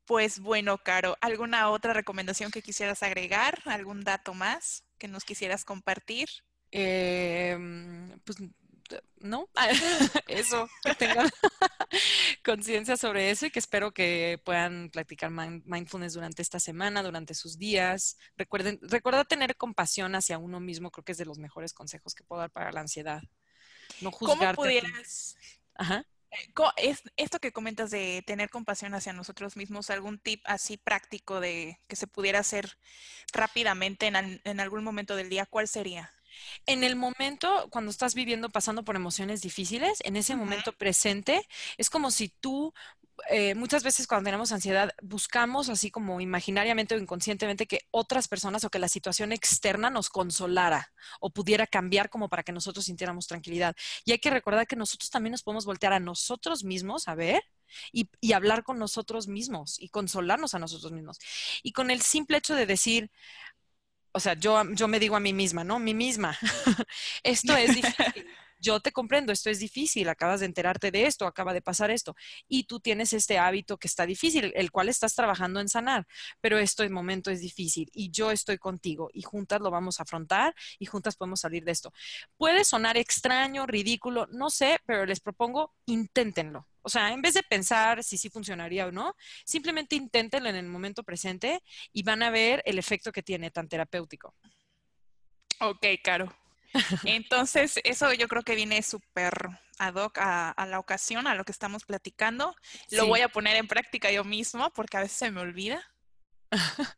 Pues 0.05 0.39
bueno, 0.39 0.77
Caro, 0.77 1.17
¿alguna 1.21 1.69
otra 1.69 1.93
recomendación 1.93 2.51
que 2.51 2.61
quisieras 2.61 3.03
agregar? 3.03 3.59
¿Algún 3.65 4.03
dato 4.03 4.33
más 4.33 4.83
que 4.97 5.07
nos 5.07 5.23
quisieras 5.23 5.63
compartir? 5.63 6.29
Em, 6.71 8.19
pues 8.25 8.37
no, 9.19 9.47
eso, 10.27 10.69
que 10.83 10.95
tengan 10.95 11.29
conciencia 12.45 12.97
sobre 12.97 13.31
eso 13.31 13.45
y 13.45 13.51
que 13.51 13.59
espero 13.59 13.93
que 13.93 14.41
puedan 14.43 14.89
practicar 14.89 15.31
mindfulness 15.31 16.13
durante 16.13 16.41
esta 16.41 16.59
semana, 16.59 17.01
durante 17.01 17.33
sus 17.33 17.57
días. 17.57 18.17
Recuerden, 18.35 18.79
recuerda 18.81 19.23
tener 19.23 19.55
compasión 19.55 20.15
hacia 20.15 20.37
uno 20.37 20.59
mismo, 20.59 20.91
creo 20.91 21.05
que 21.05 21.13
es 21.13 21.17
de 21.17 21.25
los 21.25 21.39
mejores 21.39 21.73
consejos 21.73 22.13
que 22.13 22.23
puedo 22.23 22.41
dar 22.41 22.51
para 22.51 22.71
la 22.71 22.81
ansiedad. 22.81 23.21
No 24.01 24.11
juzgarte. 24.11 24.55
¿Cómo 24.55 24.55
pudieras? 24.55 25.37
Ajá 25.75 26.05
es, 26.77 27.03
esto 27.17 27.39
que 27.39 27.51
comentas 27.51 27.91
de 27.91 28.23
tener 28.25 28.49
compasión 28.49 28.93
hacia 28.93 29.13
nosotros 29.13 29.55
mismos, 29.55 29.89
algún 29.89 30.19
tip 30.19 30.41
así 30.45 30.77
práctico 30.77 31.39
de 31.39 31.79
que 31.87 31.95
se 31.95 32.07
pudiera 32.07 32.39
hacer 32.39 32.77
rápidamente 33.31 34.07
en, 34.07 34.59
algún 34.59 34.83
momento 34.83 35.15
del 35.15 35.29
día, 35.29 35.45
¿cuál 35.45 35.67
sería? 35.67 36.11
En 36.65 36.83
el 36.83 36.95
momento, 36.95 37.67
cuando 37.69 37.91
estás 37.91 38.15
viviendo, 38.15 38.49
pasando 38.49 38.83
por 38.83 38.95
emociones 38.95 39.41
difíciles, 39.41 39.99
en 40.03 40.15
ese 40.15 40.35
momento 40.35 40.73
presente, 40.73 41.47
es 41.77 41.89
como 41.89 42.09
si 42.09 42.29
tú 42.29 42.73
eh, 43.29 43.55
muchas 43.55 43.83
veces 43.83 44.07
cuando 44.07 44.25
tenemos 44.25 44.51
ansiedad 44.51 44.91
buscamos 45.01 45.69
así 45.69 45.91
como 45.91 46.19
imaginariamente 46.19 46.95
o 46.95 46.97
inconscientemente 46.97 47.67
que 47.67 47.81
otras 47.91 48.27
personas 48.27 48.63
o 48.63 48.69
que 48.69 48.79
la 48.79 48.89
situación 48.89 49.31
externa 49.31 49.89
nos 49.89 50.09
consolara 50.09 50.91
o 51.19 51.29
pudiera 51.29 51.67
cambiar 51.67 52.09
como 52.09 52.27
para 52.27 52.43
que 52.43 52.51
nosotros 52.51 52.85
sintiéramos 52.85 53.27
tranquilidad. 53.27 53.75
Y 54.05 54.11
hay 54.11 54.19
que 54.19 54.29
recordar 54.29 54.67
que 54.67 54.75
nosotros 54.75 55.09
también 55.09 55.31
nos 55.31 55.43
podemos 55.43 55.65
voltear 55.65 55.93
a 55.93 55.99
nosotros 55.99 56.63
mismos, 56.63 57.07
a 57.07 57.15
ver, 57.15 57.43
y, 57.91 58.07
hablar 58.33 58.63
con 58.63 58.79
nosotros 58.79 59.27
mismos 59.27 59.79
y 59.79 59.89
consolarnos 59.89 60.53
a 60.53 60.59
nosotros 60.59 60.91
mismos. 60.91 61.19
Y 61.61 61.71
con 61.71 61.91
el 61.91 62.01
simple 62.01 62.37
hecho 62.37 62.55
de 62.55 62.65
decir, 62.65 63.11
o 64.11 64.19
sea, 64.19 64.33
yo, 64.33 64.63
yo 64.73 64.87
me 64.87 64.99
digo 64.99 65.15
a 65.15 65.19
mí 65.19 65.33
misma, 65.33 65.63
¿no? 65.63 65.79
Mi 65.79 65.93
misma, 65.93 66.37
esto 67.23 67.55
es 67.55 67.75
difícil 67.75 68.27
yo 68.63 68.79
te 68.79 68.91
comprendo, 68.93 69.33
esto 69.33 69.49
es 69.49 69.59
difícil, 69.59 70.07
acabas 70.07 70.39
de 70.39 70.45
enterarte 70.45 70.89
de 70.89 71.05
esto, 71.05 71.27
acaba 71.27 71.53
de 71.53 71.61
pasar 71.61 71.91
esto, 71.91 72.15
y 72.47 72.63
tú 72.63 72.79
tienes 72.79 73.11
este 73.11 73.37
hábito 73.37 73.77
que 73.77 73.87
está 73.87 74.05
difícil, 74.05 74.53
el 74.55 74.71
cual 74.71 74.89
estás 74.89 75.13
trabajando 75.13 75.59
en 75.59 75.67
sanar, 75.67 76.07
pero 76.39 76.57
este 76.57 76.89
momento 76.89 77.29
es 77.29 77.41
difícil 77.41 77.89
y 77.93 78.09
yo 78.09 78.31
estoy 78.31 78.57
contigo 78.57 79.09
y 79.13 79.21
juntas 79.21 79.59
lo 79.59 79.69
vamos 79.69 79.99
a 79.99 80.03
afrontar 80.03 80.55
y 80.79 80.85
juntas 80.85 81.17
podemos 81.17 81.41
salir 81.41 81.65
de 81.65 81.73
esto. 81.73 81.93
Puede 82.37 82.63
sonar 82.63 82.95
extraño, 82.97 83.67
ridículo, 83.67 84.27
no 84.31 84.49
sé, 84.49 84.79
pero 84.85 85.05
les 85.05 85.19
propongo, 85.19 85.73
inténtenlo. 85.85 86.67
O 86.81 86.89
sea, 86.89 87.11
en 87.11 87.21
vez 87.21 87.33
de 87.33 87.43
pensar 87.43 88.03
si 88.03 88.17
sí 88.17 88.29
funcionaría 88.29 88.87
o 88.87 88.91
no, 88.91 89.15
simplemente 89.45 89.95
inténtenlo 89.95 90.49
en 90.49 90.55
el 90.55 90.67
momento 90.67 91.03
presente 91.03 91.61
y 91.91 92.03
van 92.03 92.23
a 92.23 92.29
ver 92.29 92.61
el 92.65 92.79
efecto 92.79 93.11
que 93.11 93.23
tiene 93.23 93.51
tan 93.51 93.67
terapéutico. 93.67 94.35
Ok, 95.59 95.85
Caro. 96.03 96.42
Entonces, 97.03 97.79
eso 97.83 98.13
yo 98.13 98.27
creo 98.27 98.43
que 98.43 98.55
viene 98.55 98.81
súper 98.81 99.33
ad 99.77 99.95
hoc 99.95 100.17
a, 100.19 100.65
la 100.67 100.79
ocasión, 100.79 101.27
a 101.27 101.35
lo 101.35 101.43
que 101.45 101.51
estamos 101.51 101.85
platicando. 101.85 102.55
Lo 102.89 103.07
voy 103.07 103.21
a 103.21 103.29
poner 103.29 103.55
en 103.55 103.67
práctica 103.67 104.11
yo 104.11 104.23
mismo 104.23 104.69
porque 104.71 104.97
a 104.97 105.01
veces 105.01 105.17
se 105.17 105.31
me 105.31 105.41
olvida. 105.41 105.83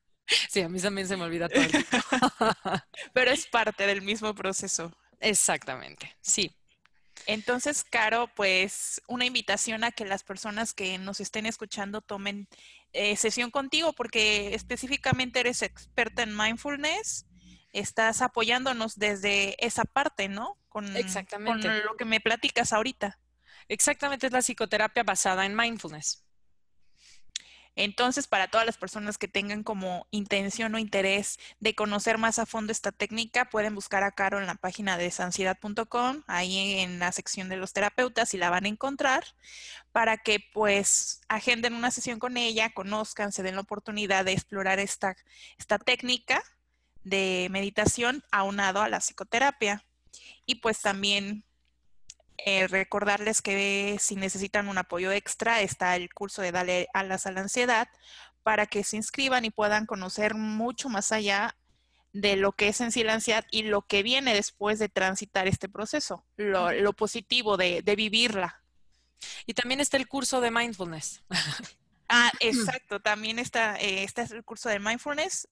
Sí, 0.50 0.62
a 0.62 0.70
mí 0.70 0.80
también 0.80 1.08
se 1.08 1.16
me 1.16 1.24
olvida 1.24 1.48
todo. 1.48 1.64
Pero 3.14 3.30
es 3.30 3.46
parte 3.46 3.86
del 3.86 4.02
mismo 4.02 4.34
proceso. 4.34 4.92
Exactamente, 5.20 6.18
sí. 6.20 6.52
Entonces, 7.28 7.84
Caro, 7.84 8.28
pues 8.36 9.02
una 9.08 9.26
invitación 9.26 9.84
a 9.84 9.92
que 9.92 10.04
las 10.04 10.24
personas 10.24 10.74
que 10.74 10.98
nos 10.98 11.20
estén 11.20 11.46
escuchando 11.46 12.02
tomen 12.02 12.48
eh, 12.94 13.16
sesión 13.18 13.52
contigo 13.52 13.94
porque 13.94 14.56
específicamente 14.56 15.40
eres 15.40 15.62
experta 15.62 16.24
en 16.24 16.36
mindfulness 16.36 17.26
estás 17.80 18.22
apoyándonos 18.22 18.98
desde 18.98 19.56
esa 19.64 19.84
parte, 19.84 20.30
¿no? 20.30 20.58
Con, 20.70 20.96
Exactamente. 20.96 21.68
Con 21.68 21.86
lo 21.86 21.98
que 21.98 22.06
me 22.06 22.20
platicas 22.20 22.74
ahorita. 22.74 23.20
Exactamente, 23.68 24.28
es 24.28 24.34
la 24.34 24.42
psicoterapia 24.42 25.04
basada 25.04 25.46
en 25.46 25.56
mindfulness. 25.56 26.26
Entonces, 27.78 28.28
para 28.28 28.48
todas 28.48 28.66
las 28.66 28.78
personas 28.78 29.18
que 29.18 29.28
tengan 29.28 29.64
como 29.64 30.08
intención 30.12 30.74
o 30.74 30.80
interés 30.80 31.38
de 31.60 31.76
conocer 31.76 32.18
más 32.18 32.40
a 32.40 32.46
fondo 32.46 32.72
esta 32.72 32.94
técnica, 32.94 33.50
pueden 33.50 33.76
buscar 33.76 34.04
a 34.04 34.12
Caro 34.12 34.40
en 34.40 34.48
la 34.48 34.56
página 34.56 34.98
de 34.98 35.12
sansiedad.com, 35.12 36.24
ahí 36.28 36.80
en 36.80 37.00
la 37.00 37.12
sección 37.12 37.50
de 37.50 37.58
los 37.58 37.74
terapeutas 37.74 38.34
y 38.34 38.38
la 38.38 38.50
van 38.50 38.64
a 38.64 38.70
encontrar, 38.70 39.26
para 39.92 40.18
que 40.18 40.40
pues 40.54 41.20
agenden 41.28 41.74
una 41.74 41.92
sesión 41.92 42.18
con 42.18 42.38
ella, 42.38 42.74
conozcan, 42.74 43.34
se 43.34 43.44
den 43.44 43.56
la 43.56 43.62
oportunidad 43.62 44.24
de 44.24 44.32
explorar 44.32 44.80
esta, 44.80 45.18
esta 45.58 45.78
técnica 45.78 46.42
de 47.06 47.48
meditación 47.50 48.24
aunado 48.32 48.82
a 48.82 48.90
la 48.90 49.00
psicoterapia. 49.00 49.86
Y 50.46 50.56
pues 50.56 50.82
también 50.82 51.46
eh, 52.38 52.68
recordarles 52.68 53.42
que 53.42 53.98
si 54.00 54.16
necesitan 54.16 54.68
un 54.68 54.78
apoyo 54.78 55.12
extra, 55.12 55.62
está 55.62 55.96
el 55.96 56.14
curso 56.14 56.42
de 56.42 56.52
Dale 56.52 56.88
alas 56.94 57.26
a 57.26 57.32
la 57.32 57.42
ansiedad 57.42 57.88
para 58.44 58.66
que 58.66 58.84
se 58.84 58.98
inscriban 58.98 59.46
y 59.46 59.52
puedan 59.52 59.86
conocer 59.86 60.36
mucho 60.36 60.90
más 60.90 61.12
allá 61.12 61.56
de 62.12 62.36
lo 62.36 62.52
que 62.54 62.68
es 62.70 62.80
en 62.82 62.92
sí 62.92 63.04
la 63.04 63.14
ansiedad 63.14 63.46
y 63.52 63.64
lo 63.64 63.82
que 63.82 64.04
viene 64.04 64.34
después 64.34 64.80
de 64.80 64.88
transitar 64.88 65.48
este 65.48 65.68
proceso, 65.68 66.26
lo, 66.38 66.94
positivo 66.94 67.58
de, 67.58 67.82
vivirla. 67.98 68.62
Y 69.46 69.54
también 69.54 69.80
está 69.80 69.98
el 69.98 70.08
curso 70.08 70.42
de 70.42 70.52
mindfulness. 70.52 71.24
Ah, 72.10 72.32
exacto. 72.40 73.00
También 73.00 73.40
está, 73.40 73.78
eh, 73.78 74.04
este 74.04 74.22
es 74.22 74.32
el 74.32 74.44
curso 74.44 74.70
de 74.70 74.80
mindfulness. 74.80 75.48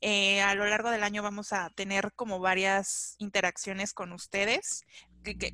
Eh, 0.00 0.42
a 0.42 0.54
lo 0.54 0.66
largo 0.66 0.90
del 0.90 1.04
año 1.04 1.22
vamos 1.22 1.52
a 1.52 1.70
tener 1.70 2.12
como 2.14 2.40
varias 2.40 3.14
interacciones 3.18 3.94
con 3.94 4.12
ustedes. 4.12 4.84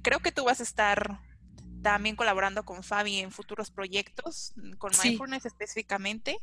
creo 0.03 0.21
que 0.21 0.33
tú 0.33 0.45
vas 0.45 0.61
a 0.61 0.63
estar 0.63 1.21
también 1.83 2.17
colaborando 2.17 2.65
con 2.65 2.83
Fabi 2.83 3.19
en 3.19 3.31
futuros 3.31 3.71
proyectos, 3.71 4.53
mm, 4.57 4.73
con 4.73 4.93
mindfulness 5.03 5.47
específicamente. 5.47 6.39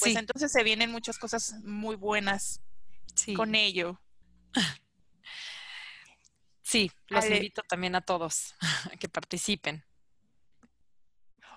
Pues 0.00 0.16
entonces 0.16 0.50
se 0.50 0.64
vienen 0.64 0.90
muchas 0.90 1.18
cosas 1.18 1.54
muy 1.62 1.94
buenas 1.94 2.60
con 3.36 3.54
ello. 3.54 4.00
Sí, 6.62 6.90
los 7.08 7.24
invito 7.26 7.62
también 7.62 7.94
a 7.94 8.00
todos 8.00 8.54
a 8.92 8.96
que 8.96 9.08
participen. 9.08 9.84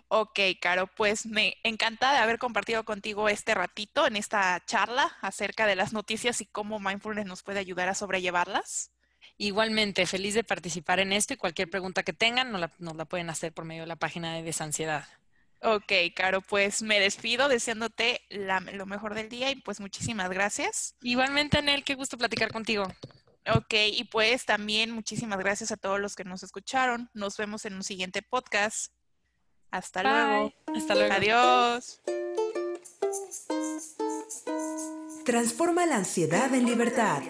Ok, 0.09 0.39
Caro, 0.61 0.87
pues 0.87 1.25
me 1.25 1.57
encanta 1.63 2.13
de 2.13 2.19
haber 2.19 2.39
compartido 2.39 2.85
contigo 2.85 3.27
este 3.27 3.53
ratito 3.53 4.07
en 4.07 4.15
esta 4.15 4.63
charla 4.65 5.17
acerca 5.21 5.67
de 5.67 5.75
las 5.75 5.91
noticias 5.91 6.39
y 6.39 6.45
cómo 6.45 6.79
mindfulness 6.79 7.25
nos 7.25 7.43
puede 7.43 7.59
ayudar 7.59 7.89
a 7.89 7.95
sobrellevarlas. 7.95 8.91
Igualmente, 9.37 10.05
feliz 10.05 10.33
de 10.33 10.45
participar 10.45 10.99
en 10.99 11.11
esto 11.11 11.33
y 11.33 11.37
cualquier 11.37 11.69
pregunta 11.69 12.03
que 12.03 12.13
tengan 12.13 12.51
nos 12.51 12.61
la, 12.61 13.05
pueden 13.05 13.29
hacer 13.29 13.53
por 13.53 13.65
medio 13.65 13.81
de 13.81 13.87
la 13.87 13.97
página 13.97 14.33
de 14.33 14.43
Desansiedad. 14.43 15.05
Ok, 15.61 15.91
Caro, 16.15 16.41
pues 16.41 16.81
me 16.81 16.99
despido 16.99 17.49
deseándote 17.49 18.21
lo 18.29 18.85
mejor 18.85 19.13
del 19.13 19.27
día 19.27 19.51
y 19.51 19.55
pues 19.55 19.79
muchísimas 19.79 20.29
gracias. 20.29 20.95
Igualmente, 21.01 21.57
Anel, 21.57 21.83
qué 21.83 21.95
gusto 21.95 22.17
platicar 22.17 22.53
contigo. 22.53 22.87
Ok, 23.53 23.73
y 23.91 24.03
pues 24.05 24.45
también 24.45 24.91
muchísimas 24.91 25.39
gracias 25.39 25.71
a 25.71 25.77
todos 25.77 25.99
los 25.99 26.15
que 26.15 26.23
nos 26.23 26.43
escucharon. 26.43 27.09
Nos 27.13 27.37
vemos 27.37 27.65
en 27.65 27.75
un 27.75 27.83
siguiente 27.83 28.21
podcast. 28.21 28.91
Hasta 29.71 30.03
luego. 30.03 30.53
Hasta 30.75 30.95
luego. 30.95 31.13
Adiós. 31.13 32.01
Transforma 35.25 35.85
la 35.85 35.97
ansiedad 35.97 36.53
en 36.53 36.65
libertad. 36.65 37.21